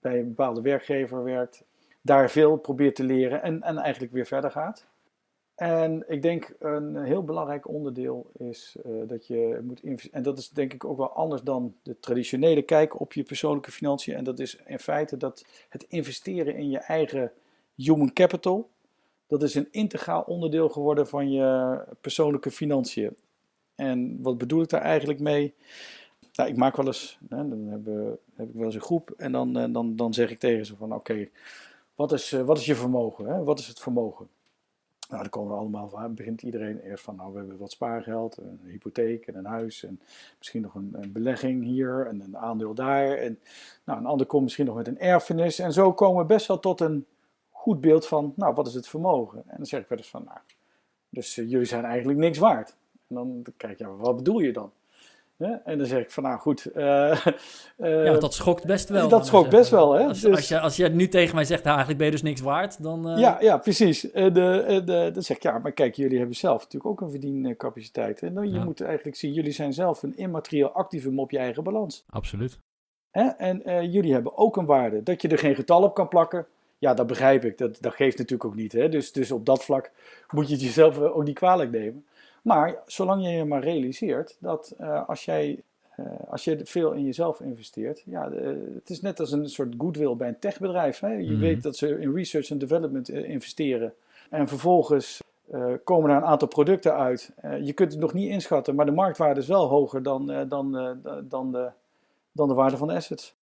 [0.00, 1.64] bij een bepaalde werkgever werkt,
[2.00, 4.86] daar veel probeert te leren en, en eigenlijk weer verder gaat.
[5.54, 10.16] En ik denk een heel belangrijk onderdeel is uh, dat je moet investeren.
[10.16, 13.70] En dat is denk ik ook wel anders dan de traditionele kijk op je persoonlijke
[13.70, 14.14] financiën.
[14.14, 17.32] En dat is in feite dat het investeren in je eigen
[17.74, 18.68] human capital.
[19.26, 23.16] Dat is een integraal onderdeel geworden van je persoonlijke financiën.
[23.74, 25.54] En wat bedoel ik daar eigenlijk mee?
[26.32, 27.86] Nou, ik maak wel eens, hè, dan heb,
[28.34, 30.76] heb, ik wel eens een groep en dan, eh, dan, dan zeg ik tegen ze
[30.76, 31.28] van oké,
[31.94, 33.26] wat, is, eh, wat is je vermogen?
[33.26, 33.44] Hè?
[33.44, 34.28] Wat is het vermogen?
[35.08, 38.36] Nou, dan komen we allemaal van, begint iedereen eerst van, nou, we hebben wat spaargeld,
[38.36, 40.00] een hypotheek en een huis en
[40.38, 43.16] misschien nog een, belegging hier en een aandeel daar.
[43.16, 43.38] En
[43.84, 45.58] nou, een ander komt misschien nog met een erfenis.
[45.58, 47.06] En zo komen we best wel tot een
[47.66, 49.42] goed beeld van, nou, wat is het vermogen?
[49.46, 50.38] En dan zeg ik wel eens van, nou,
[51.08, 52.76] dus uh, jullie zijn eigenlijk niks waard.
[53.08, 54.72] En dan kijk je, ja, wat bedoel je dan?
[55.38, 56.66] En dan zeg ik van nou goed.
[56.74, 57.26] Uh,
[57.78, 59.08] uh, ja, dat schokt best wel.
[59.08, 59.92] Dat schokt best wel.
[59.92, 60.04] Hè?
[60.04, 62.22] Als, dus, als, je, als je nu tegen mij zegt, nou, eigenlijk ben je dus
[62.22, 63.10] niks waard, dan.
[63.10, 63.18] Uh...
[63.18, 64.00] Ja, ja, precies.
[64.00, 64.30] De,
[64.84, 68.22] de, dan zeg ik ja, maar kijk, jullie hebben zelf natuurlijk ook een verdiencapaciteit.
[68.22, 71.62] En dan, je moet eigenlijk zien, jullie zijn zelf een immaterieel activum op je eigen
[71.62, 72.04] balans.
[72.10, 72.58] Absoluut.
[73.10, 73.24] Hè?
[73.26, 75.02] En jullie hebben ook een waarde.
[75.02, 76.46] Dat je er geen getal op kan plakken,
[76.78, 77.58] ja, dat begrijp ik.
[77.58, 78.72] Dat, dat geeft natuurlijk ook niet.
[78.72, 78.88] Hè?
[78.88, 79.90] Dus, dus op dat vlak
[80.30, 82.04] moet je het jezelf ook niet kwalijk nemen.
[82.42, 85.62] Maar zolang je je maar realiseert dat uh, als jij
[86.00, 88.30] uh, als je veel in jezelf investeert, ja,
[88.74, 91.00] het is net als een soort goodwill bij een techbedrijf.
[91.00, 91.12] Hè?
[91.12, 91.40] Je mm.
[91.40, 93.94] weet dat ze in research en development investeren.
[94.30, 95.22] En vervolgens
[95.84, 97.32] komen er een aantal producten uit.
[97.62, 100.72] je kunt het nog niet inschatten, maar de marktwaarde is wel hoger dan, dan,
[101.28, 101.70] dan, de,
[102.32, 103.34] dan de waarde van de assets.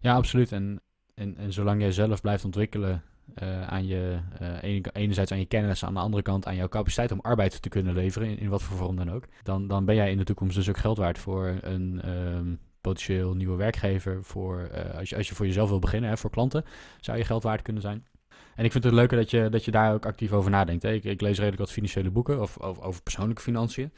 [0.00, 0.52] Ja, absoluut.
[0.52, 0.80] En,
[1.16, 3.02] en, en zolang jij zelf blijft ontwikkelen
[3.42, 4.18] uh, aan je,
[4.64, 7.68] uh, enerzijds aan je kennis, aan de andere kant aan jouw capaciteit om arbeid te
[7.68, 10.24] kunnen leveren, in, in wat voor vorm dan ook, dan, dan ben jij in de
[10.24, 14.24] toekomst dus ook geld waard voor een um, potentieel nieuwe werkgever.
[14.24, 16.64] Voor, uh, als, je, als je voor jezelf wil beginnen, hè, voor klanten,
[17.00, 18.06] zou je geld waard kunnen zijn.
[18.54, 20.82] En ik vind het leuker dat je, dat je daar ook actief over nadenkt.
[20.82, 20.92] Hè.
[20.92, 23.92] Ik, ik lees redelijk wat financiële boeken of, over, over persoonlijke financiën.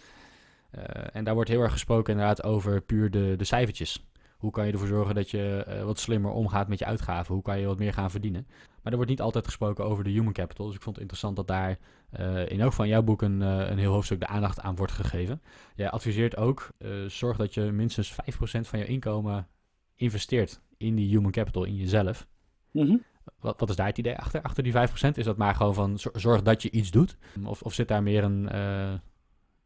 [1.12, 4.07] en daar wordt heel erg gesproken inderdaad over puur de, de cijfertjes.
[4.38, 7.34] Hoe kan je ervoor zorgen dat je uh, wat slimmer omgaat met je uitgaven?
[7.34, 8.46] Hoe kan je wat meer gaan verdienen?
[8.82, 10.66] Maar er wordt niet altijd gesproken over de human capital.
[10.66, 11.78] Dus ik vond het interessant dat daar
[12.18, 14.92] uh, in elk van jouw boek een, uh, een heel hoofdstuk de aandacht aan wordt
[14.92, 15.42] gegeven.
[15.74, 16.70] Jij adviseert ook,
[17.06, 18.14] zorg dat je minstens 5%
[18.60, 19.46] van je inkomen
[19.94, 22.26] investeert in die human capital, in jezelf.
[22.72, 23.02] Mm
[23.40, 24.76] wat, wat, is daar het idee achter, achter die 5%?
[25.14, 27.16] Is dat maar gewoon van zorg dat je iets doet?
[27.44, 28.48] Of, of zit daar meer een,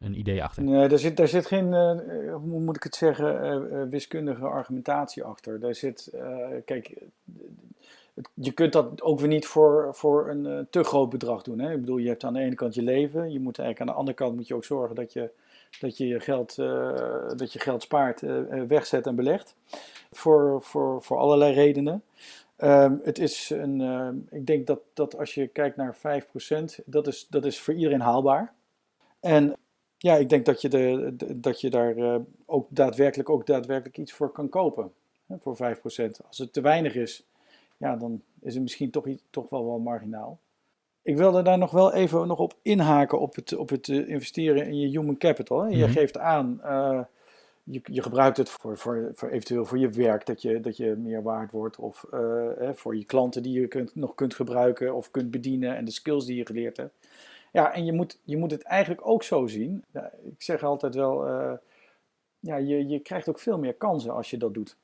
[0.04, 0.62] een idee achter?
[0.62, 5.60] Nee, daar zit, zit geen, uh, hoe moet ik het zeggen, uh, wiskundige argumentatie achter.
[5.60, 6.10] Daar zit,
[6.64, 7.02] kijk,
[8.34, 11.58] je kunt dat ook weer niet voor, voor een te groot bedrag doen.
[11.58, 11.72] Hè?
[11.72, 14.00] Ik bedoel, je hebt aan de ene kant je leven, je moet eigenlijk aan de
[14.00, 15.30] andere kant moet je ook zorgen dat je
[15.80, 16.56] dat je, geld,
[17.36, 18.20] dat je geld spaart,
[18.66, 19.54] wegzet en belegt.
[20.10, 22.02] Voor, voor, voor allerlei redenen.
[22.58, 27.26] Um, het is een, ik denk dat, dat als je kijkt naar 5%, dat is,
[27.30, 28.52] dat is voor iedereen haalbaar.
[29.20, 29.56] En
[30.02, 34.12] ja, ik denk dat je, de, dat je daar uh, ook daadwerkelijk, ook daadwerkelijk iets
[34.12, 34.92] voor kan kopen.
[35.26, 35.58] Hè, voor 5%.
[36.26, 37.26] Als het te weinig is,
[37.76, 40.38] ja, dan is het misschien toch, toch wel wel marginaal.
[41.02, 44.66] Ik wilde daar nog wel even nog op inhaken op het, op het uh, investeren
[44.66, 45.60] in je human capital.
[45.60, 45.68] Hè.
[45.68, 45.92] Je mm -hmm.
[45.92, 47.00] geeft aan, uh,
[47.62, 50.94] je, je gebruikt het voor, voor, voor eventueel voor je werk, dat je, dat je
[50.96, 51.76] meer waard wordt.
[51.76, 52.04] Of
[52.74, 56.26] voor je klanten die je kunt, nog kunt gebruiken of kunt bedienen en de skills
[56.26, 56.94] die je geleerd hebt.
[57.52, 59.84] Ja, en je moet, je moet het eigenlijk ook zo zien.
[60.22, 61.52] Ik zeg altijd wel, uh,
[62.40, 64.76] ja, je, je krijgt ook veel meer kansen als je dat doet.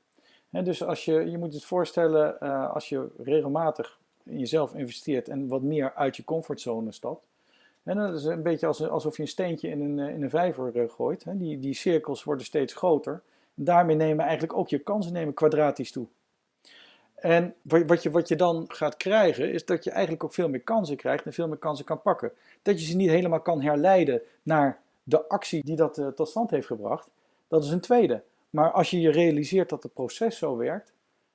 [0.51, 5.49] Dus als je, je moet het voorstellen, uh, als je regelmatig in jezelf investeert en
[5.49, 7.27] wat meer uit je comfortzone stapt.
[7.83, 10.91] En dat is een beetje als, alsof je een steentje in een, in een vijver
[10.91, 11.25] gooit.
[11.29, 13.23] Die, die cirkels worden steeds groter.
[13.55, 16.07] Daarmee nemen eigenlijk ook je kansen nemen kwadratisch toe.
[17.21, 20.61] En wat je, wat je dan gaat krijgen, is dat je eigenlijk ook veel meer
[20.61, 22.33] kansen krijgt en veel meer kansen kan pakken.
[22.63, 26.51] Dat je ze niet helemaal kan herleiden naar de actie die dat uh, tot stand
[26.51, 27.09] heeft gebracht,
[27.49, 28.23] dat is een tweede.
[28.51, 30.93] Maar als je je realiseert dat het proces zo werkt,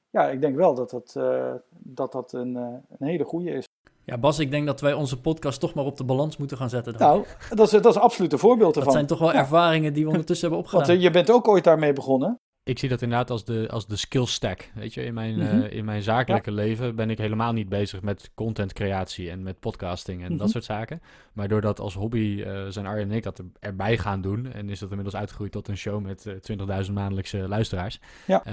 [0.09, 2.67] ja, ik denk wel dat dat, uh, dat, dat een, uh,
[2.99, 3.67] een hele goede is.
[4.03, 6.69] Ja, Bas, ik denk dat wij onze podcast toch maar op de balans moeten gaan
[6.69, 6.97] zetten.
[6.97, 7.07] Dan.
[7.07, 8.83] Nou, dat is, dat is absoluut een voorbeeld ervan.
[8.83, 10.87] Dat zijn toch wel ervaringen die we ondertussen hebben opgedaan.
[10.87, 13.95] Want je bent ook ooit daarmee begonnen ik zie dat inderdaad als de, als de
[13.95, 14.69] skill stack.
[14.73, 15.61] Weet je, in mijn, mm -hmm.
[15.61, 16.55] uh, in mijn zakelijke ja.
[16.55, 20.37] leven ben ik helemaal niet bezig met contentcreatie en met podcasting en mm -hmm.
[20.37, 21.01] dat soort zaken.
[21.33, 24.69] Maar doordat als hobby uh, zijn Arjen en ik dat er, erbij gaan doen, en
[24.69, 27.99] is dat inmiddels uitgegroeid tot een show met uh, 20.000 maandelijkse luisteraars.
[28.27, 28.43] Ja.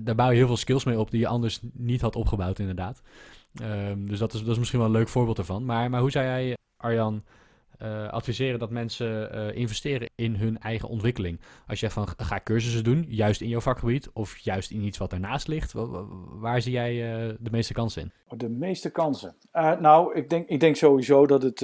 [0.00, 3.02] daar bouw je heel veel skills mee op die je anders niet had opgebouwd, inderdaad.
[3.62, 5.64] Um, dus dat is, dat is misschien wel een leuk voorbeeld ervan.
[5.64, 7.22] Maar, maar hoe zou jij, Arjan,
[7.78, 11.40] eh, adviseren dat mensen eh, investeren in hun eigen ontwikkeling.
[11.66, 15.12] Als je van ga cursussen doen, juist in jouw vakgebied of juist in iets wat
[15.12, 15.72] ernaast ligt,
[16.40, 16.94] waar zie jij
[17.40, 18.38] de meeste kansen in?
[18.38, 19.34] De meeste kansen.
[19.80, 21.58] nou, ik denk, ik denk sowieso dat het,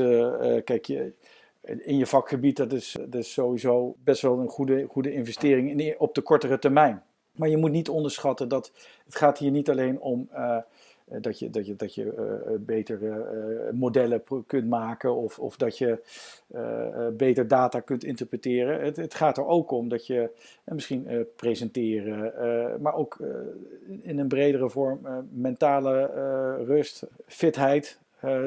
[0.65, 1.15] kijk, je,
[1.63, 5.99] in je vakgebied, dat is, dat is sowieso best wel een goede, goede investering in,
[5.99, 7.03] op de kortere termijn.
[7.35, 8.73] Maar je moet niet onderschatten dat
[9.05, 10.57] het gaat hier niet alleen om uh,
[11.05, 15.79] dat je, dat je, dat je uh, betere uh, modellen kunt maken of, of dat
[15.79, 15.99] je
[17.17, 18.81] beter data kunt interpreteren.
[18.81, 20.31] Het, het, gaat er ook om dat je
[20.65, 22.33] misschien presenteren,
[22.83, 23.19] maar ook
[24.03, 25.01] in een bredere vorm
[25.33, 26.07] mentale
[26.65, 27.99] rust, fitheid.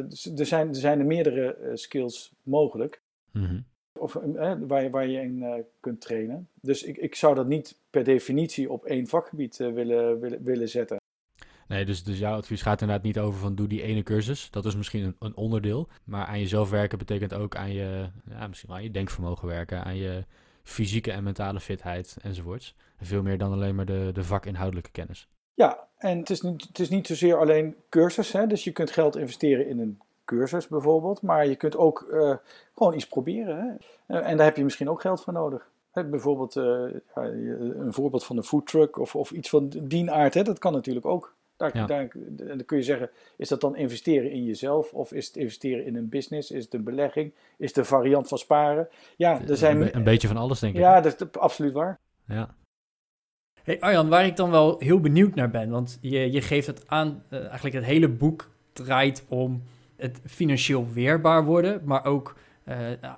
[0.08, 3.02] Dus er, zijn, er zijn er meerdere skills mogelijk.
[3.32, 3.66] Mm
[3.98, 6.48] of, eh, waar, je, waar je in kunt trainen.
[6.62, 10.97] Dus ik, ik zou dat niet per definitie op één vakgebied willen, willen, willen zetten.
[11.68, 14.52] Nee, dus, dus jouw advies gaat inderdaad niet over van doe die ene cursus.
[14.52, 15.88] Dat is misschien een, een onderdeel.
[16.04, 19.98] Maar aan jezelf werken betekent ook aan je, ja, misschien aan je denkvermogen werken, aan
[19.98, 20.26] je
[20.64, 22.76] fysieke en mentale fitheid enzovoorts.
[23.02, 25.28] Veel meer dan alleen maar de, de vakinhoudelijke kennis.
[25.54, 28.32] Ja, en het is niet, het is niet zozeer alleen cursus.
[28.32, 28.48] Hè?
[28.48, 31.22] Dus je kunt geld investeren in een cursus bijvoorbeeld.
[31.22, 32.36] Maar je kunt ook uh,
[32.76, 33.58] gewoon iets proberen.
[33.58, 34.18] Hè?
[34.18, 35.70] Eh, en daar heb je misschien ook geld voor nodig.
[35.94, 36.64] bijvoorbeeld uh,
[37.14, 40.34] een voorbeeld van een foodtruck of, of iets van die aard.
[40.34, 40.44] Hè?
[40.44, 41.36] Dat kan natuurlijk ook.
[41.58, 44.94] Daar, daar, dan kun je zeggen, is dat dan investeren in jezelf?
[44.94, 46.52] Of is het investeren in een business?
[46.52, 47.34] Is het een belegging?
[47.58, 48.88] Is het een variant van sparen?
[49.16, 49.96] Ja, er zijn...
[49.96, 50.80] Een, beetje van alles, denk ik.
[50.80, 52.00] Ja, dat is absoluut waar.
[52.28, 52.56] Ja.
[53.64, 56.84] Hey Arjan, waar ik dan wel heel benieuwd naar ben, want je, je geeft het
[56.88, 59.64] aan, eigenlijk het hele boek draait om
[59.96, 62.76] het financieel weerbaar worden, maar ook uh,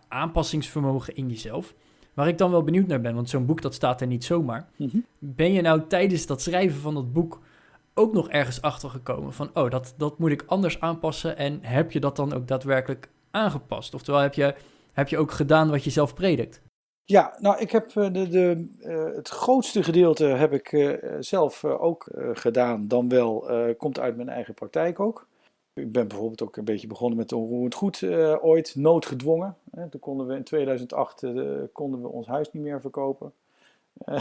[0.08, 1.74] aanpassingsvermogen in jezelf.
[2.14, 4.68] Waar ik dan wel benieuwd naar ben, want zo'n boek dat staat er niet zomaar.
[4.76, 4.98] Mhm.
[5.20, 7.42] Ben je nou tijdens dat schrijven van dat boek
[8.00, 11.92] ook nog ergens achter gekomen van, oh, dat, dat moet ik anders aanpassen en heb
[11.92, 13.94] je dat dan ook daadwerkelijk aangepast?
[13.94, 14.56] Oftewel, heb je,
[14.92, 16.62] heb je ook gedaan wat je zelf predikt?
[17.04, 21.66] Ja, nou, ik heb eh, de, de, uh, het grootste gedeelte heb ik uh, zelf
[21.66, 25.28] ook gedaan, dan wel, komt uit mijn eigen praktijk ook.
[25.74, 28.04] Ik ben bijvoorbeeld ook een beetje begonnen met onroerend goed
[28.42, 29.58] ooit, noodgedwongen.
[29.90, 33.34] toen konden we in 2008 uh, eh, konden we ons huis niet meer verkopen.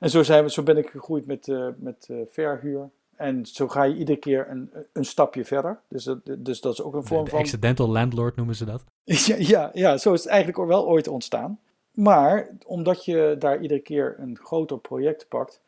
[0.00, 2.90] En zo, zijn we, zo ben ik gegroeid met, met verhuur.
[3.18, 5.80] En zo ga je iedere keer een, een stapje verder.
[5.88, 7.38] Dus dat, dus dat is ook een vorm de van...
[7.38, 8.84] accidental landlord noemen ze dat.
[9.26, 11.58] ja, ja, ja, zo is het eigenlijk wel ooit ontstaan.
[11.94, 15.60] Maar omdat je daar iedere keer een groter project pakt,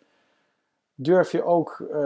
[0.94, 1.96] durf je ook, uh,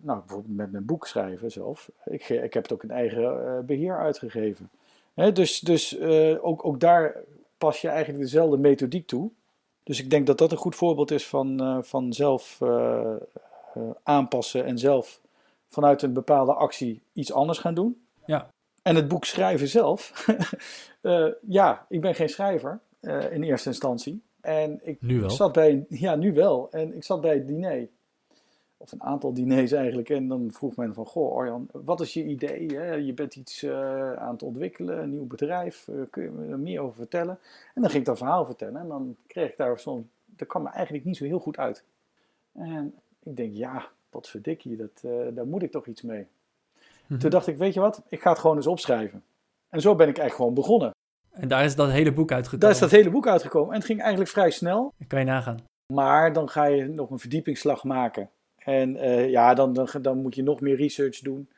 [0.00, 3.58] nou bijvoorbeeld met mijn boek schrijven zelf, ik, ik heb het ook een eigen uh,
[3.58, 4.70] beheer uitgegeven.
[5.14, 7.16] Hè, dus dus uh, ook, ook daar
[7.58, 9.30] pas je eigenlijk dezelfde methodiek toe.
[9.82, 12.58] Dus ik denk dat dat een goed voorbeeld is van, van zelf
[14.02, 15.20] aanpassen en zelf
[15.68, 18.00] vanuit een bepaalde actie iets anders gaan doen.
[18.26, 18.48] Ja.
[18.82, 20.26] En het boek schrijven zelf,
[21.58, 22.80] ja, ik ben geen schrijver
[23.30, 24.22] in eerste instantie.
[24.40, 25.30] En ik nu wel.
[25.30, 26.68] zat bij, ja, nu wel.
[26.70, 27.88] En ik zat bij het diner
[28.76, 30.08] of een aantal diners eigenlijk.
[30.10, 32.76] En dan vroeg men van, goh Arjan, wat is je idee?
[32.76, 32.94] Hè?
[32.94, 36.80] Je bent iets uh, aan het ontwikkelen, een nieuw bedrijf, kun je me er meer
[36.80, 37.38] over vertellen?
[37.74, 40.62] En dan ging ik dat verhaal vertellen en dan kreeg ik daar soms, dat kwam
[40.62, 41.84] me eigenlijk niet zo heel goed uit.
[42.52, 42.94] En
[43.26, 46.26] ik denk, ja, wat verdikkie, dat, uh, daar moet ik toch iets mee.
[47.06, 47.20] Mhm.
[47.20, 49.22] Toen dacht ik, weet je wat, ik ga het gewoon eens opschrijven.
[49.68, 50.90] En zo ben ik eigenlijk gewoon begonnen.
[51.30, 52.60] En daar is dat hele boek uitgekomen?
[52.60, 53.70] Daar is dat hele boek uitgekomen.
[53.70, 54.92] En het ging eigenlijk vrij snel.
[54.98, 55.64] Dat kan je nagaan.
[55.92, 58.30] Maar dan ga je nog een verdiepingsslag maken.
[58.56, 61.48] En uh, ja, dan, dan, dan, moet je nog meer research doen.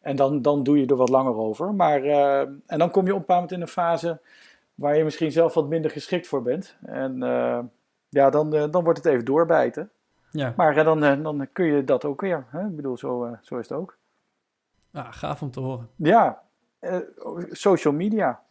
[0.00, 1.74] En dan, dan doe je er wat langer over.
[1.74, 4.20] Maar, uh, en dan kom je op een bepaald moment in een fase
[4.74, 6.76] waar je misschien zelf wat minder geschikt voor bent.
[6.84, 7.58] En uh,
[8.08, 9.90] ja, dan, dan wordt het even doorbijten.
[10.32, 10.52] Ja.
[10.56, 12.46] Maar dan, dan kun je dat ook weer.
[12.48, 12.66] Hè?
[12.66, 13.96] Ik bedoel, zo, zo is het ook.
[14.92, 15.88] Ah, gaaf om te horen.
[15.96, 16.42] Ja,
[17.50, 18.42] social media.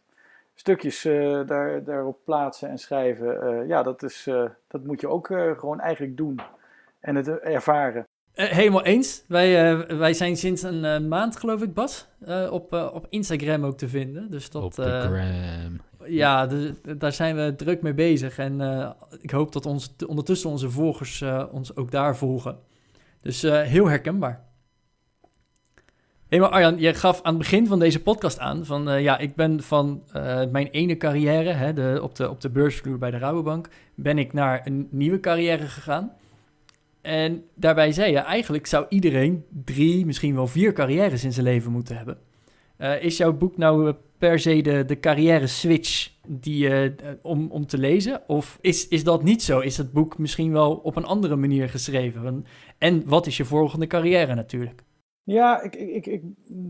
[0.54, 1.02] Stukjes
[1.46, 3.66] daar, daarop plaatsen en schrijven.
[3.66, 4.28] ja, dat, is,
[4.68, 6.40] dat moet je ook gewoon eigenlijk doen
[7.00, 8.06] en het ervaren.
[8.34, 9.24] Uh, helemaal eens.
[9.28, 12.08] Wij, uh, wij zijn sinds een uh, maand, geloof ik, Bas,
[12.50, 14.30] op, op Instagram ook te vinden.
[14.30, 15.80] Dus dat, op de gram.
[16.06, 18.38] Ja, de, daar zijn we druk mee bezig.
[18.38, 18.60] En
[19.20, 22.58] ik hoop dat ons, ondertussen onze volgers ons ook daar volgen.
[23.20, 24.44] Dus heel herkenbaar.
[26.28, 29.02] Hé, maar Arjan, je gaf aan het begin van deze podcast aan van...
[29.02, 30.02] ja, ik ben van
[30.50, 33.68] mijn ene carrière, hè, de, op, de, op de beursvloer bij de Rabobank...
[33.94, 36.12] ben ik naar een nieuwe carrière gegaan...
[37.02, 41.72] En daarbij zei je, eigenlijk zou iedereen drie, misschien wel vier carrières in zijn leven
[41.72, 42.18] moeten hebben.
[42.82, 46.90] Uh, is jouw boek nou eh, per se de, de carrière switch die, uh,
[47.22, 48.22] om, om te lezen?
[48.26, 49.60] Of is, is dat niet zo?
[49.60, 52.46] Is het boek misschien wel op een andere manier geschreven?
[52.78, 54.82] En wat is je volgende carrière natuurlijk?
[55.24, 56.22] Ja, ik, ik, ik,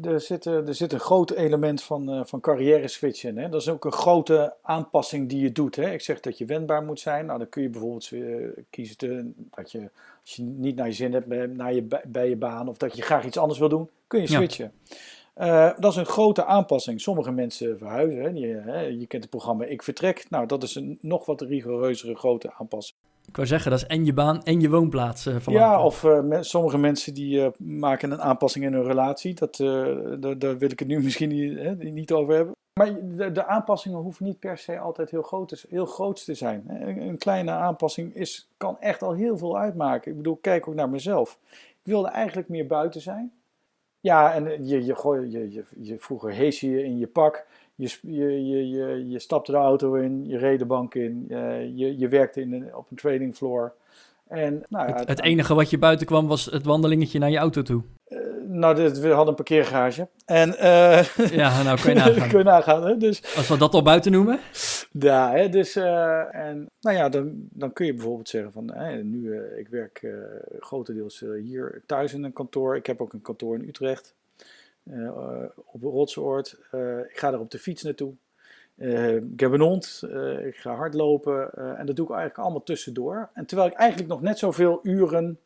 [0.02, 3.38] er, zit, er zit een groot element van, uh, van carrière switch in.
[3.38, 3.48] Hè.
[3.48, 5.76] Dat is ook een grote aanpassing die je doet.
[5.76, 5.90] Hè.
[5.92, 7.26] Ik zeg dat je wendbaar moet zijn.
[7.26, 9.90] Nou, dan kun je bijvoorbeeld uh, kiezen te, dat je,
[10.22, 12.96] als je niet naar je zin hebt bij, naar je, bij je baan of dat
[12.96, 14.72] je graag iets anders wil doen, kun je switchen.
[14.84, 14.96] Ja.
[15.36, 17.00] Uh, dat is een grote aanpassing.
[17.00, 18.22] Sommige mensen verhuizen.
[18.22, 18.28] Hè.
[18.28, 20.26] Je, hè, je kent het programma Ik Vertrek.
[20.30, 22.98] Nou, dat is een nog wat rigoureuzere grote aanpassing.
[23.26, 25.26] Ik wou zeggen, dat is en je baan en je woonplaats.
[25.26, 29.34] Uh, ja, of uh, sommige mensen die maken een aanpassing in hun relatie.
[29.34, 32.54] Dat, daar, daar, wil ik het nu misschien niet, hè, niet over hebben.
[32.80, 36.34] Maar de, de, aanpassingen hoeven niet per se altijd heel groot, te, heel groot te
[36.34, 36.64] zijn.
[36.68, 40.10] Een, een, kleine aanpassing is, kan echt al heel veel uitmaken.
[40.10, 41.38] Ik bedoel, kijk ook naar mezelf.
[41.50, 43.32] Ik wilde eigenlijk meer buiten zijn.
[44.02, 44.94] Ja, en je, je,
[45.30, 47.46] je, je, je vroeger hees je in je pak.
[47.74, 51.64] Je, je, je, je, je stapte de auto in, je reed de bank in, uh,
[51.76, 53.74] je, je werkte in een, op een trading floor.
[54.32, 57.62] En, nou, het, het, enige wat je buiten kwam was het wandelingetje naar je auto
[57.62, 57.82] toe.
[58.06, 60.08] Uh, nou, dit, we hadden een parkeergarage.
[60.24, 61.02] En, uh,
[61.40, 62.28] ja, nou kun je nagaan.
[62.28, 62.96] kun je nagaan hè?
[62.96, 64.40] Dus, Als we dat al buiten noemen?
[64.92, 69.36] Ja, hè, dus, en, nou ja, dan, dan kun je bijvoorbeeld zeggen van, hè, nu,
[69.36, 70.06] ik werk
[70.58, 72.76] grotendeels hier thuis in een kantoor.
[72.76, 74.14] Ik heb ook een kantoor in Utrecht.
[75.64, 76.56] Op Rotsoord.
[76.74, 78.14] Uh, ik ga er op de fiets naartoe.
[78.82, 80.02] Uh, ik heb een hond.
[80.44, 81.54] ik ga hardlopen.
[81.76, 83.28] en dat doe ik eigenlijk allemaal tussendoor.
[83.34, 85.38] En terwijl ik eigenlijk nog net zoveel uren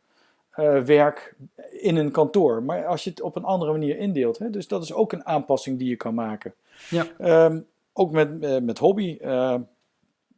[0.85, 1.35] werk
[1.71, 2.63] in een kantoor.
[2.63, 4.39] Maar als je het op een andere manier indeelt.
[4.39, 6.55] Hè, dus dat is ook een aanpassing die je kan maken.
[6.91, 7.07] Ja.
[7.45, 9.19] Um, ook met, met hobby.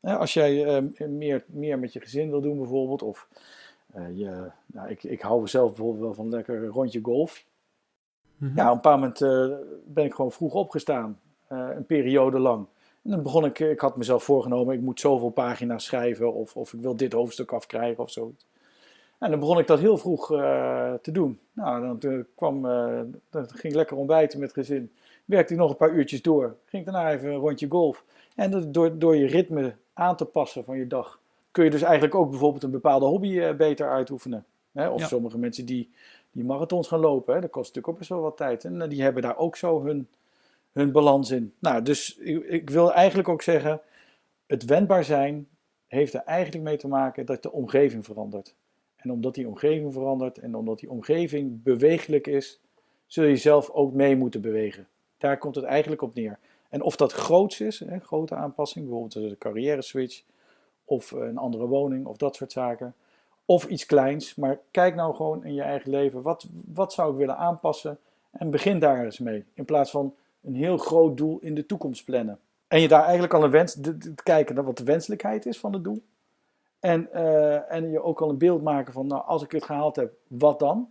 [0.01, 3.03] als jij meer, meer met je gezin wil doen bijvoorbeeld.
[3.03, 3.29] Of
[4.15, 7.45] je, nou, ik, ik hou zelf bijvoorbeeld wel van lekker een rondje golf.
[8.37, 8.57] Mm -hmm.
[8.57, 9.19] Ja, op een paar moment
[9.85, 12.67] ben ik gewoon vroeg opgestaan, een periode lang.
[13.09, 16.73] En dan begon ik, ik had mezelf voorgenomen, ik moet zoveel pagina's schrijven of, of
[16.73, 18.33] ik wil dit hoofdstuk afkrijgen of zo.
[19.19, 21.39] En dan begon ik dat heel vroeg uh, te doen.
[21.53, 22.63] Nou, dan kwam,
[23.31, 24.93] dan ging ik lekker ontbijten met gezin.
[25.25, 26.57] Werkte ik nog een paar uurtjes door.
[26.65, 28.05] Ging daarna even een rondje golf.
[28.35, 31.83] En dat, door, door je ritme aan te passen van je dag, kun je dus
[31.83, 34.45] eigenlijk ook bijvoorbeeld een bepaalde hobby beter uitoefenen.
[34.73, 34.89] Hè?
[34.89, 35.07] Of ja.
[35.07, 35.91] sommige mensen die
[36.33, 37.35] die marathons gaan lopen.
[37.35, 37.41] Hè.
[37.41, 38.65] Dat kost natuurlijk ook best wel wat tijd.
[38.65, 40.09] En die hebben daar ook zo hun,
[40.79, 41.55] hun balans in.
[41.59, 43.81] Nou, dus ik, ik, wil eigenlijk ook zeggen,
[44.47, 45.49] het wendbaar zijn
[45.87, 48.55] heeft er eigenlijk mee te maken dat de omgeving verandert.
[48.97, 52.61] En omdat die omgeving verandert en omdat die omgeving bewegelijk is,
[53.07, 54.89] zul je zelf ook mee moeten bewegen.
[55.19, 56.39] Daar komt het eigenlijk op neer.
[56.69, 60.23] En of dat groots is, een grote aanpassing, bijvoorbeeld een carrière switch
[60.85, 62.95] of een andere woning of dat soort zaken,
[63.45, 64.35] of iets kleins.
[64.35, 66.23] Maar kijk nou gewoon in je eigen leven.
[66.23, 67.99] Wat, wat zou ik willen aanpassen?
[68.31, 69.45] En begin daar eens mee.
[69.55, 72.39] In plaats van een heel groot doel in de toekomst plannen.
[72.69, 75.73] En je daar eigenlijk al een wens, te, kijken naar wat de wenselijkheid is van
[75.73, 76.03] het doel.
[76.81, 79.97] En, uh, en je ook al een beeld maken van, nou, als ik het gehaald
[79.97, 80.91] heb, wat dan?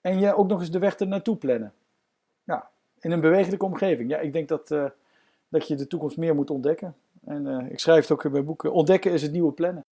[0.00, 1.72] En je ook nog eens de weg er naartoe plannen.
[2.42, 2.70] Ja,
[3.00, 4.10] in een bewegelijke omgeving.
[4.10, 4.84] Ja, ik denk dat, uh,
[5.48, 6.96] dat je de toekomst meer moet ontdekken.
[7.24, 8.72] En uh, ik schrijf het ook in mijn boeken.
[8.72, 9.84] Ontdekken is het nieuwe plannen.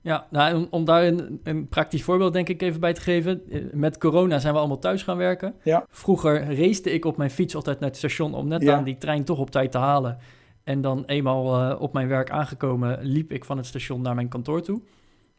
[0.00, 3.42] Ja, nou, om, om daar een, een, praktisch voorbeeld denk ik even bij te geven.
[3.72, 5.54] Met corona zijn we allemaal thuis gaan werken.
[5.62, 5.86] Ja.
[5.88, 8.76] Vroeger racete ik op mijn fiets altijd naar het station om net ja.
[8.76, 10.18] aan die trein toch op tijd te halen.
[10.64, 14.28] En dan eenmaal uh, op mijn werk aangekomen, liep ik van het station naar mijn
[14.28, 14.80] kantoor toe.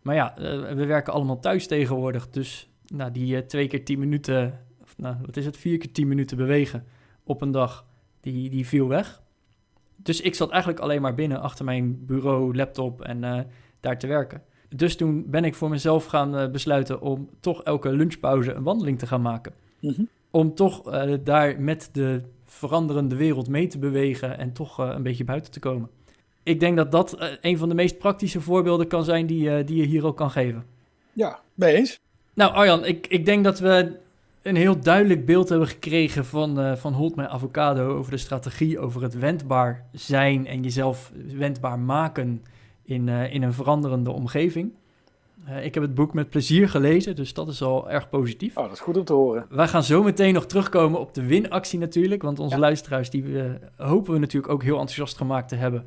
[0.02, 2.30] Maar ja, uh, we werken allemaal thuis tegenwoordig.
[2.30, 5.92] Dus nou, die uh, twee keer tien minuten, of, nou, wat is het, vier keer
[5.92, 6.86] tien minuten bewegen
[7.24, 7.86] op een dag,
[8.22, 9.22] die, die viel weg.
[9.96, 13.48] Dus ik zat eigenlijk alleen maar binnen achter mijn bureau, laptop en
[13.80, 14.42] daar te werken.
[14.76, 19.00] Dus toen ben ik voor mezelf gaan uh, besluiten om toch elke lunchpauze een wandeling
[19.00, 19.54] te gaan maken.
[19.80, 20.10] Mm -hmm.
[20.32, 25.04] Om toch uh, daar met de veranderende wereld mee te bewegen en toch uh, een
[25.04, 25.90] beetje buiten te komen.
[26.44, 29.86] Ik denk dat dat een van de meest praktische voorbeelden kan zijn die, die je
[29.86, 30.66] hier ook kan geven.
[31.14, 32.00] Ja, mee eens.
[32.34, 33.96] Nou Arjan, ik, ik denk dat we
[34.42, 39.02] een heel duidelijk beeld hebben gekregen van, van Hold My Avocado over de strategie, over
[39.02, 42.42] het wendbaar zijn en jezelf wendbaar maken
[42.88, 44.74] in, uh, in een veranderende omgeving.
[45.48, 48.58] Uh, ik heb het boek met plezier gelezen, dus dat is al erg positief.
[48.58, 49.46] Oh, dat is goed om te horen.
[49.50, 52.62] Wij gaan zo meteen nog terugkomen op de winactie natuurlijk, want onze ja.
[52.62, 55.86] luisteraars die uh, hopen we natuurlijk ook heel enthousiast gemaakt te hebben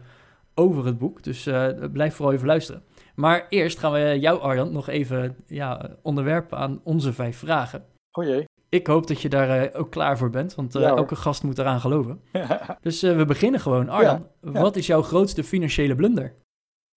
[0.55, 1.23] over het boek.
[1.23, 1.49] Dus
[1.93, 2.83] blijf vooral even luisteren.
[3.15, 7.85] Maar eerst gaan we jou, Arjan, nog even ja, onderwerpen aan onze vijf vragen.
[8.13, 8.45] Oh jee.
[8.69, 11.81] Ik hoop dat je daar ook klaar voor bent, want ja, elke gast moet eraan
[11.81, 12.21] geloven.
[12.83, 13.89] dus we beginnen gewoon.
[13.89, 16.35] Arjan, wat is jouw grootste financiële blunder?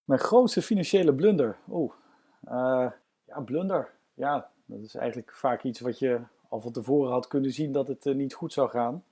[0.04, 1.58] Mijn grootste financiële blunder.
[1.72, 1.92] Oeh,
[2.46, 2.88] uh,
[3.26, 3.90] ja, blunder.
[4.14, 7.88] Ja, dat is eigenlijk vaak iets wat je al van tevoren had kunnen zien dat
[7.88, 9.04] het uh, niet goed zou gaan.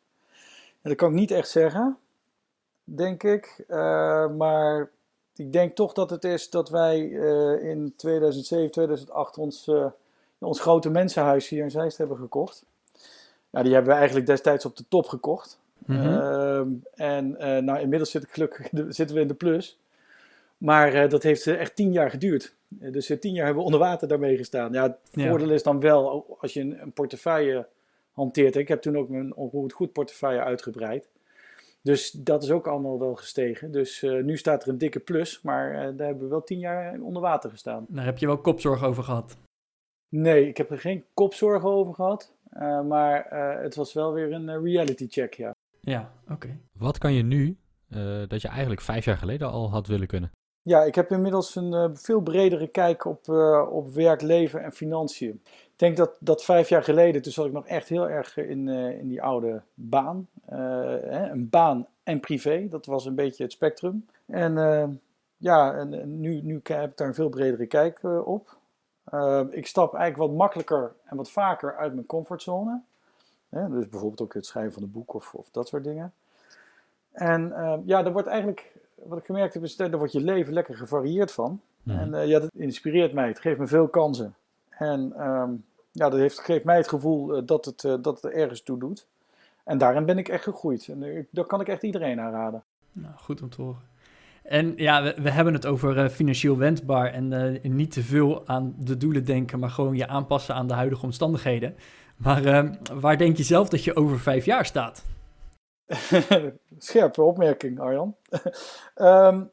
[0.81, 1.97] En dat kan ik niet echt zeggen,
[2.83, 3.63] denk ik.
[3.67, 4.89] Uh, maar
[5.35, 6.99] ik denk toch dat het is dat wij
[7.61, 9.71] in 2007, 2008 ons,
[10.37, 12.65] ons grote mensenhuis hier in Zeist hebben gekocht.
[13.51, 15.59] Ja, die hebben we eigenlijk destijds op de top gekocht.
[15.85, 16.07] Mhm.
[16.07, 18.67] Ehm, en eh, nou, inmiddels zit ik gelukkig,
[18.97, 19.79] zitten we in de plus.
[20.61, 22.55] Maar eh, dat heeft eh, echt tien jaar geduurd.
[22.79, 24.71] Eh, dus tien jaar hebben we onder water daarmee gestaan.
[24.73, 25.27] Ja, het Ja.
[25.29, 27.67] voordeel is dan wel, als je een, een portefeuille
[28.11, 28.55] hanteert.
[28.55, 31.09] Ik heb toen ook mijn onroerend goed portefeuille uitgebreid.
[31.81, 33.71] Dus dat is ook allemaal wel gestegen.
[33.71, 36.59] Dus eh, nu staat er een dikke plus, maar eh, daar hebben we wel tien
[36.59, 37.85] jaar onder water gestaan.
[37.89, 39.37] Daar heb je wel kopzorg over gehad.
[40.09, 42.33] Nee, ik heb er geen kopzorgen over gehad.
[42.49, 45.55] eh, maar eh, het was wel weer een reality check, ja.
[45.79, 46.57] Ja, oké.
[46.77, 47.57] Wat kan je nu
[47.89, 50.31] eh, dat je eigenlijk vijf jaar geleden al had willen kunnen?
[50.63, 54.71] Ja, ik heb inmiddels een eh, veel bredere kijk op, eh, op werk, leven en
[54.71, 55.41] financiën.
[55.45, 58.69] Ik denk dat, dat vijf jaar geleden, toen zat ik nog echt heel erg in,
[58.69, 60.27] eh, in die oude baan.
[60.45, 64.05] Hè, een baan en privé, dat was een beetje het spectrum.
[64.25, 64.53] En
[65.37, 68.57] ja, en, nu, nu heb ik daar een veel bredere kijk op.
[69.49, 72.81] Ik stap eigenlijk wat makkelijker en wat vaker uit mijn comfortzone.
[73.49, 76.13] Dus bijvoorbeeld ook het schrijven van een boek of, of dat soort dingen.
[77.11, 77.53] En
[77.85, 78.71] ja, er wordt eigenlijk,
[79.05, 81.61] wat ik gemerkt heb, is dat wordt je leven lekker gevarieerd van.
[81.83, 81.97] Mhm.
[81.97, 83.27] En eh, ja, dat inspireert mij.
[83.27, 84.35] Het geeft me veel kansen.
[84.69, 85.49] En ehm,
[85.91, 88.61] ja, dat heeft, geeft mij het gevoel eh, dat, het, eh, dat het er ergens
[88.61, 89.07] toe doet.
[89.63, 90.87] En daarin ben ik echt gegroeid.
[90.87, 92.63] En dat kan ik echt iedereen aanraden.
[92.91, 93.89] Nou, goed om te horen.
[94.43, 98.97] En ja, we, we hebben het over financieel wendbaar en niet te veel aan de
[98.97, 101.75] doelen denken, maar gewoon je aanpassen aan de huidige omstandigheden.
[102.23, 105.05] Maar eh, waar denk je zelf dat je over vijf jaar staat?
[106.77, 108.15] Scherpe opmerking, Arjan.
[108.95, 109.43] Ehm,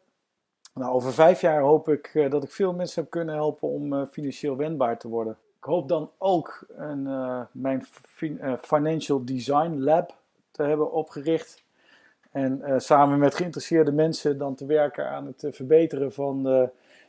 [0.75, 3.93] nou, over vijf jaar hoop ik eh, dat ik veel mensen heb kunnen helpen om
[3.93, 5.37] eh, financieel wendbaar te worden.
[5.59, 10.15] Ik hoop dan ook een, eh, mijn fin- Financial Design Lab
[10.51, 11.63] te hebben opgericht.
[12.31, 16.43] En samen met geïnteresseerde mensen dan te werken aan het verbeteren van,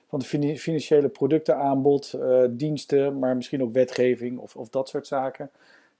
[0.07, 2.17] van de financiële productenaanbod,
[2.49, 5.49] diensten, maar misschien ook wetgeving of, of dat soort zaken.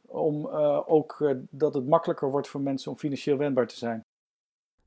[0.10, 4.04] Om eh, ook eh, dat het makkelijker wordt voor mensen om financieel wendbaar te zijn.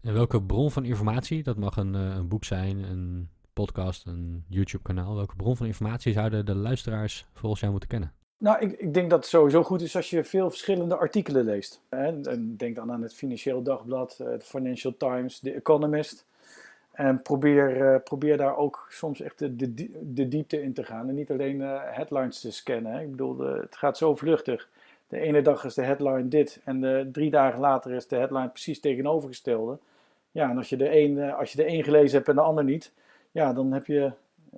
[0.01, 4.45] En welke bron van informatie, dat mag een, eh, een boek zijn, een podcast, een
[4.49, 5.15] YouTube-kanaal.
[5.15, 8.13] Welke bron van informatie zouden de luisteraars volgens jou moeten kennen?
[8.39, 11.81] Nou, ik, ik denk dat het sowieso goed is als je veel verschillende artikelen leest.
[11.89, 12.29] Hè.
[12.29, 16.27] En denk dan aan het Financieel Dagblad, het Financial Times, The Economist.
[16.93, 21.09] En probeer, probeer daar ook soms echt de, de, de diepte in te gaan.
[21.09, 22.93] En niet alleen headlines te scannen.
[22.93, 23.01] Hè.
[23.01, 24.69] Ik bedoel, het gaat zo vluchtig.
[25.13, 28.49] De ene dag is de headline dit en eh, drie dagen later is de headline
[28.49, 29.79] precies tegenovergestelde.
[30.31, 32.41] Ja, en als je de een, eh, als je de een gelezen hebt en de
[32.41, 32.93] ander niet,
[33.31, 34.13] ja, dan heb je,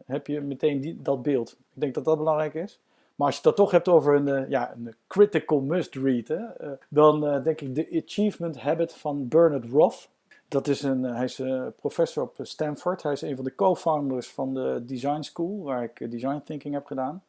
[0.07, 1.51] heb je meteen dat beeld.
[1.75, 2.81] Ik denk dat dat belangrijk is.
[3.15, 7.43] Maar als je het toch hebt over een, eh, ja, een critical must-read, eh, dan
[7.43, 10.09] denk ik The Achievement Habit van Bernard Roth.
[10.49, 11.43] Dat is een, hij is
[11.77, 13.03] professor op Stanford.
[13.03, 16.87] Hij is een van de co-founders van de Design School, waar ik design thinking heb
[16.87, 17.23] gedaan.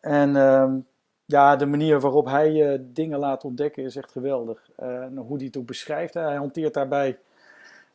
[0.00, 0.78] En ehm,
[1.26, 4.70] ja, de manier waarop hij eh, dingen laat ontdekken is echt geweldig.
[4.76, 7.18] Eh, en hoe hij het ook beschrijft, hij hanteert daarbij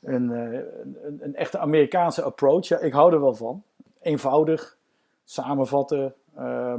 [0.01, 0.59] een, eh,
[1.03, 2.67] een, een echte Amerikaanse approach.
[2.67, 3.63] Ja, ik hou er wel van.
[4.01, 4.77] Eenvoudig,
[5.23, 6.13] samenvatten,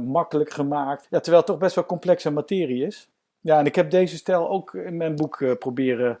[0.01, 1.07] makkelijk gemaakt.
[1.09, 3.09] Ja, terwijl het toch best wel complexe materie is.
[3.41, 6.19] Ja, en ik heb deze stijl ook in mijn boek proberen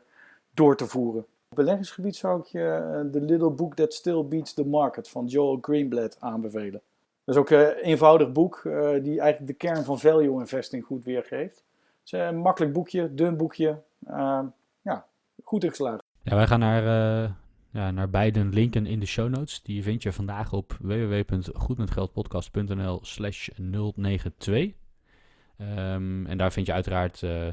[0.53, 1.25] door te voeren.
[1.49, 5.57] Op beleggingsgebied zou ik je The Little Book That Still Beats the Market van Joel
[5.61, 6.81] Greenblatt aanbevelen.
[7.25, 11.03] Dat is ook een eenvoudig boek uh, die eigenlijk de kern van value investing goed
[11.03, 11.63] weergeeft.
[12.03, 13.81] Het is een makkelijk boekje, dun boekje.
[14.07, 14.39] Uh,
[14.81, 15.05] ja,
[15.43, 16.03] goed ingeslagen.
[16.21, 17.29] Ja, wij gaan naar, uh,
[17.71, 19.61] ja, naar beide linken in de show notes.
[19.61, 24.71] Die vind je vandaag op www.goedmetgeldpodcast.nl slash 092.
[25.57, 27.47] Um, en daar vind je uiteraard uh,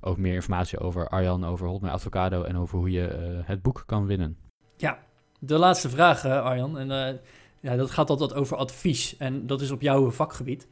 [0.00, 3.82] ook meer informatie over Arjan, over Hotmail Avocado en over hoe je uh, het boek
[3.86, 4.38] kan winnen.
[4.76, 4.98] Ja,
[5.38, 6.78] de laatste vraag Arjan.
[6.78, 7.08] En uh,
[7.60, 10.66] ja, dat gaat altijd over advies en dat is op jouw vakgebied.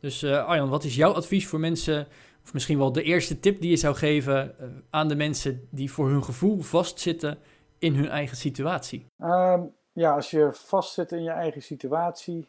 [0.00, 2.06] Dus uh, Arjan, wat is jouw advies voor mensen,
[2.44, 5.92] of misschien wel de eerste tip die je zou geven uh, aan de mensen die
[5.92, 7.38] voor hun gevoel vastzitten
[7.78, 9.06] in hun eigen situatie?
[9.18, 12.48] Um, ja, als je vastzit in je eigen situatie.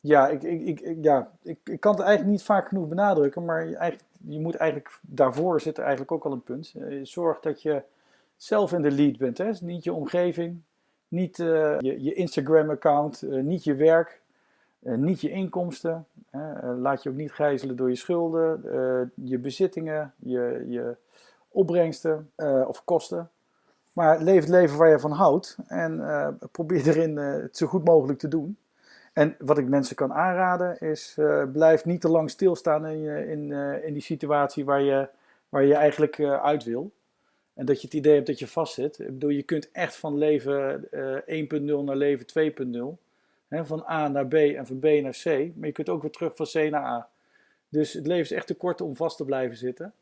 [0.00, 3.68] Ja, ik, ik, ik, ja ik, ik kan het eigenlijk niet vaak genoeg benadrukken, maar
[3.68, 6.74] je, eigenlijk, je moet eigenlijk, daarvoor zit er eigenlijk ook al een punt.
[6.76, 7.82] Uh, zorg dat je
[8.36, 9.50] zelf in de lead bent, hè?
[9.60, 10.62] Niet je omgeving,
[11.10, 14.20] niet uh, je, je Instagram-account, uh, niet je werk,
[14.82, 16.06] uh, niet je inkomsten.
[16.76, 18.62] laat je ook niet gijzelen door je schulden,
[19.14, 20.96] je bezittingen, je, je
[21.48, 22.30] opbrengsten
[22.66, 23.30] of kosten.
[23.92, 26.02] Maar leef het leven waar je van houdt en
[26.52, 28.56] probeer erin het zo goed mogelijk te doen.
[29.12, 31.18] En wat ik mensen kan aanraden is,
[31.52, 33.52] blijf niet te lang stilstaan in, in,
[33.82, 35.08] in die situatie waar je,
[35.48, 36.90] waar je eigenlijk uit wil.
[37.60, 38.98] En dat je het idee hebt dat je vastzit.
[38.98, 40.88] Ik bedoel, je kunt echt van leven
[41.26, 41.44] uh,
[41.80, 42.26] 1.0 naar leven
[43.50, 43.62] 2.0.
[43.66, 45.24] Van A naar B en van B naar C.
[45.24, 47.08] Maar je kunt ook weer terug van C naar A.
[47.68, 49.92] Dus het leven is echt te kort om vast te blijven zitten.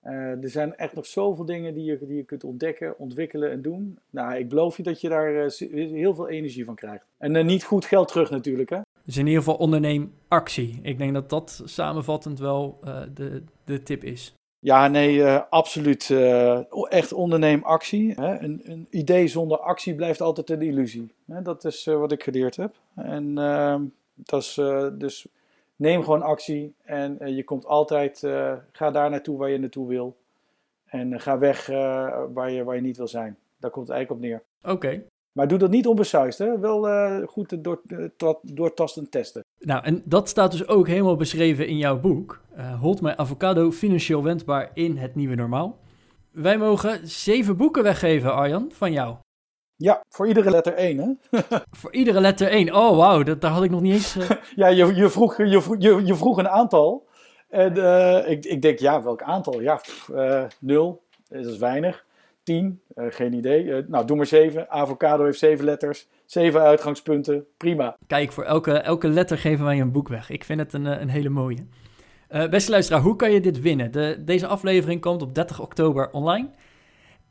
[0.00, 3.62] Eh, er zijn echt nog zoveel dingen die je, die je kunt ontdekken, ontwikkelen en
[3.62, 3.98] doen.
[4.10, 7.04] Nou, ik beloof je dat je daar eh, heel veel energie van krijgt.
[7.18, 8.80] En eh, niet goed geld terug natuurlijk, hè.
[9.04, 10.78] Dus in ieder geval onderneem actie.
[10.82, 14.34] Ik denk dat dat samenvattend wel eh, de, de tip is.
[14.62, 16.10] Ja, nee, eh, absoluut.
[16.10, 18.12] eh, echt onderneem actie.
[18.14, 18.38] Hè.
[18.38, 21.14] Een, een idee zonder actie blijft altijd een illusie.
[21.26, 21.42] Hè.
[21.42, 22.74] Dat is eh, wat ik geleerd heb.
[22.94, 23.84] En ehm,
[24.14, 24.54] dat is,
[24.92, 25.26] dus
[25.76, 26.74] neem gewoon actie.
[26.82, 28.18] En je komt altijd,
[28.72, 30.16] ga daar naartoe waar je naartoe wil.
[30.86, 31.66] En ga weg
[32.32, 33.36] waar, je, waar je niet wil zijn.
[33.56, 34.42] Daar komt het eigenlijk op neer.
[34.74, 35.02] Oké.
[35.32, 36.58] Maar doe dat niet onbesuisd, hè.
[36.58, 39.44] Wel eh, goed door, eh, doortasten en testen.
[39.58, 42.40] Nou, en dat staat dus ook helemaal beschreven in jouw boek.
[42.54, 45.78] eh Hold My Avocado, financieel wendbaar in het nieuwe normaal.
[46.30, 49.14] Wij mogen zeven boeken weggeven, Arjan, van jou.
[49.76, 51.38] Ja, voor iedere letter één, hè.
[51.80, 52.74] Voor iedere letter één.
[52.74, 54.16] Oh, wauw, dat, daar had ik nog niet eens...
[54.16, 57.06] eh, Ja, je, je, vroeg, je, vroeg, je, je vroeg een aantal.
[57.48, 59.60] En eh, ik, ik denk, ja, welk aantal?
[59.60, 61.02] Ja, pff, eh, nul.
[61.28, 62.04] Dat is weinig.
[62.42, 63.72] Tien, eh, geen idee.
[63.72, 64.70] Eh, nou, doe maar zeven.
[64.70, 66.08] Avocado heeft zeven letters.
[66.24, 67.44] Zeven uitgangspunten.
[67.56, 67.96] Prima.
[68.06, 70.30] Kijk, voor elke, elke letter geven wij een boek weg.
[70.30, 71.66] Ik vind het een, eh, een hele mooie.
[72.50, 73.90] Beste luisteraar, hoe kan je dit winnen?
[73.90, 76.50] De, deze aflevering komt op 30 oktober online.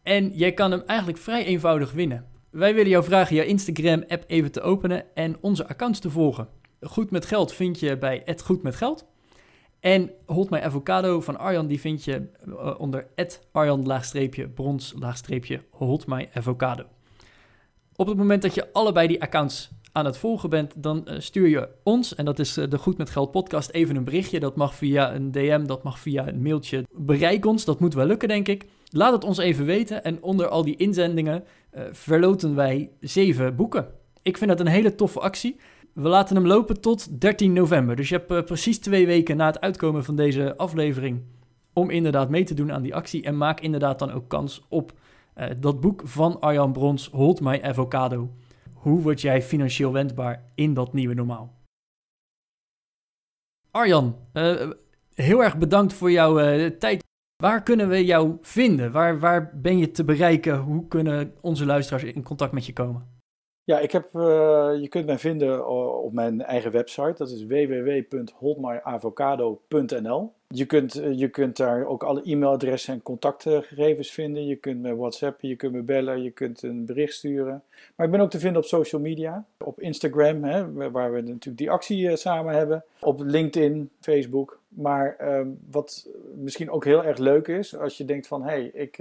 [0.03, 2.25] En jij kan hem eigenlijk vrij eenvoudig winnen.
[2.49, 6.47] Wij willen jou vragen jouw Instagram-app even te openen en onze accounts te volgen.
[6.81, 9.08] Goed met geld vind je bij Goed met Geld.
[9.79, 13.07] En Hold My Avocado van Arjan, die vind je eh, onder
[13.51, 16.83] Arjan-brons-hold my avocado.
[17.95, 21.47] Op het moment dat je allebei die accounts aan het volgen bent, dan eh, stuur
[21.47, 24.39] je ons, en dat is eh, de Goed met Geld podcast, even een berichtje.
[24.39, 26.85] Dat mag via een DM, dat mag via een mailtje.
[26.91, 28.65] Bereik ons, dat moet wel lukken, denk ik.
[28.89, 30.03] Laat het ons even weten.
[30.03, 31.43] En onder al die inzendingen
[31.91, 33.87] verloten wij zeven boeken.
[34.21, 35.59] Ik vind dat een hele toffe actie.
[35.99, 37.95] We laten hem lopen tot 13 november.
[37.95, 41.21] Dus je hebt eh, precies twee weken na het uitkomen van deze aflevering
[41.73, 43.23] om inderdaad mee te doen aan die actie.
[43.23, 44.93] En maak inderdaad dan ook kans op
[45.33, 48.29] eh, dat boek van Arjan Brons, Hold My Avocado.
[48.73, 51.53] Hoe word jij financieel wendbaar in dat nieuwe normaal?
[53.71, 54.69] Arjan, eh,
[55.13, 56.35] heel erg bedankt voor jouw
[56.77, 57.03] tijd.
[57.35, 58.91] Waar kunnen we jou vinden?
[58.91, 60.57] Waar, waar ben je te bereiken?
[60.57, 63.18] Hoe kunnen onze luisteraars in contact met je komen?
[63.69, 64.21] Ja, ik heb, eh,
[64.81, 65.67] je kunt mij vinden
[66.03, 67.13] op mijn eigen website.
[67.17, 70.33] Dat is www.holdmyavocado.nl.
[70.47, 74.45] Je kunt, eh, je kunt daar ook alle e-mailadressen en contactgegevens vinden.
[74.45, 77.63] Je kunt me whatsappen, je kunt me bellen, je kunt een bericht sturen.
[77.95, 79.45] Maar ik ben ook te vinden op social media.
[79.57, 82.83] Op Instagram, hè, waar we natuurlijk die actie eh, samen hebben.
[82.99, 84.59] Op LinkedIn, Facebook.
[84.69, 85.41] Maar eh,
[85.71, 88.43] wat misschien ook heel erg leuk is, als je denkt van...
[88.43, 88.99] hé, hey, ik...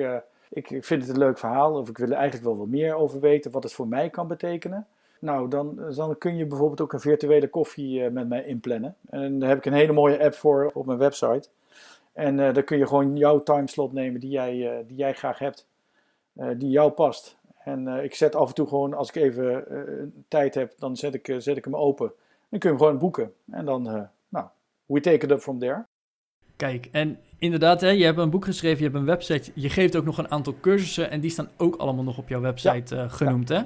[0.51, 3.21] ik vind het een leuk verhaal of ik wil er eigenlijk wel wat meer over
[3.21, 4.87] weten wat het voor mij kan betekenen.
[5.21, 8.97] Nou, dan, dan kun je bijvoorbeeld ook een virtuele koffie eh, met mij inplannen.
[9.11, 11.49] En daar heb ik een hele mooie app voor op mijn website.
[12.13, 15.39] En eh dan kun je gewoon jouw timeslot nemen die jij, eh, die jij graag
[15.39, 15.67] hebt,
[16.33, 17.37] die jou past.
[17.65, 21.35] En ik zet af en toe gewoon, als ik even tijd heb, dan zet ik,
[21.39, 22.13] zet ik hem open.
[22.49, 23.33] Dan kun je hem gewoon boeken.
[23.51, 24.47] En dan, nou,
[24.87, 25.85] we take it up from there.
[26.57, 29.51] Kijk, en inderdaad, hè, je hebt een boek geschreven, je hebt een website.
[29.55, 32.41] Je geeft ook nog een aantal cursussen en die staan ook allemaal nog op jouw
[32.41, 33.61] website eh, genoemd, hè?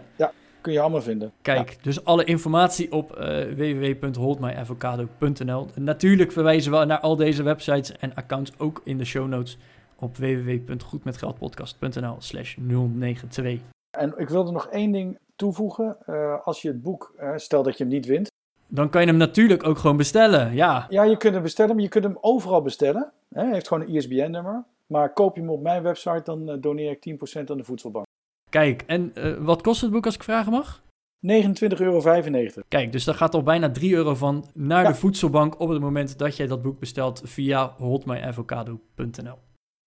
[0.60, 1.32] Kun je allemaal vinden.
[1.42, 5.68] Kijk, dus alle informatie op eh www.holdmyavocado.nl.
[5.74, 9.58] Natuurlijk verwijzen we naar al deze websites en accounts ook in de show notes
[9.98, 13.60] op www.goedmetgeldpodcast.nl slash 092.
[13.98, 15.96] En ik wilde nog één ding toevoegen.
[16.06, 18.30] Eh, als je het boek, stel dat je hem niet wint.
[18.66, 20.86] Dan kan je hem natuurlijk ook gewoon bestellen, ja.
[20.88, 23.12] Ja, je kunt hem bestellen, maar je kunt hem overal bestellen.
[23.32, 24.64] Hij heeft gewoon een ISBN-nummer.
[24.86, 28.06] Maar koop je hem op mijn website, dan eh, doneer ik 10% aan de voedselbank.
[28.50, 30.82] Kijk, en eh, wat kost het boek als ik vragen mag?
[31.26, 32.62] 29,95 euro.
[32.68, 34.88] Kijk, dus daar gaat al bijna 3 euro van naar Ja.
[34.88, 39.38] de voedselbank op het moment dat jij dat boek bestelt via holdmyavocado.nl.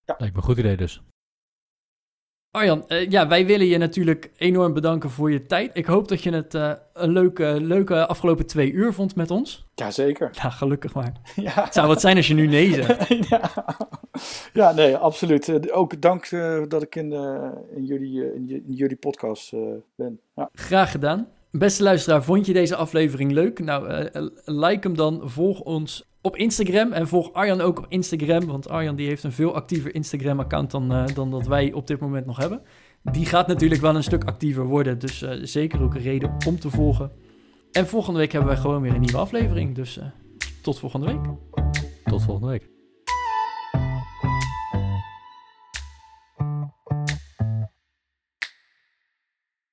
[0.06, 1.02] Lijkt me een goed idee dus.
[2.56, 5.72] Arjan, eh, ja, wij willen je natuurlijk enorm bedanken voor je tijd.
[5.74, 9.66] Ik hoop dat je het eh, een leuke, leuke afgelopen twee uur vond met ons.
[9.74, 10.30] Jazeker.
[10.32, 11.12] Ja, gelukkig maar.
[11.36, 11.64] Ja.
[11.64, 13.08] Het zou wat zijn als je nu nee zegt.
[13.30, 13.52] ja.
[14.54, 15.50] ja, nee, absoluut.
[15.50, 16.30] Eh, Ook dank
[16.70, 17.12] dat ik in,
[17.76, 19.52] in, jullie, in, in jullie podcast
[19.96, 20.20] ben.
[20.36, 20.50] Ja.
[20.54, 21.28] Graag gedaan.
[21.58, 23.60] Beste luisteraar, vond je deze aflevering leuk?
[23.60, 25.22] Nou, eh, eh, like hem dan.
[25.24, 28.46] Volg ons op Instagram en volg Arjan ook op Instagram.
[28.46, 32.00] Want Arjan die heeft een veel actiever Instagram-account dan, eh, dan dat wij op dit
[32.00, 32.62] moment nog hebben.
[33.04, 35.00] Die gaat natuurlijk wel een stuk actiever worden.
[35.00, 37.12] Dus zeker ook een reden om te volgen.
[37.72, 39.76] En volgende week hebben wij gewoon weer een nieuwe aflevering.
[39.76, 40.00] Dus
[40.62, 41.26] tot volgende week.
[42.04, 42.75] Tot volgende week.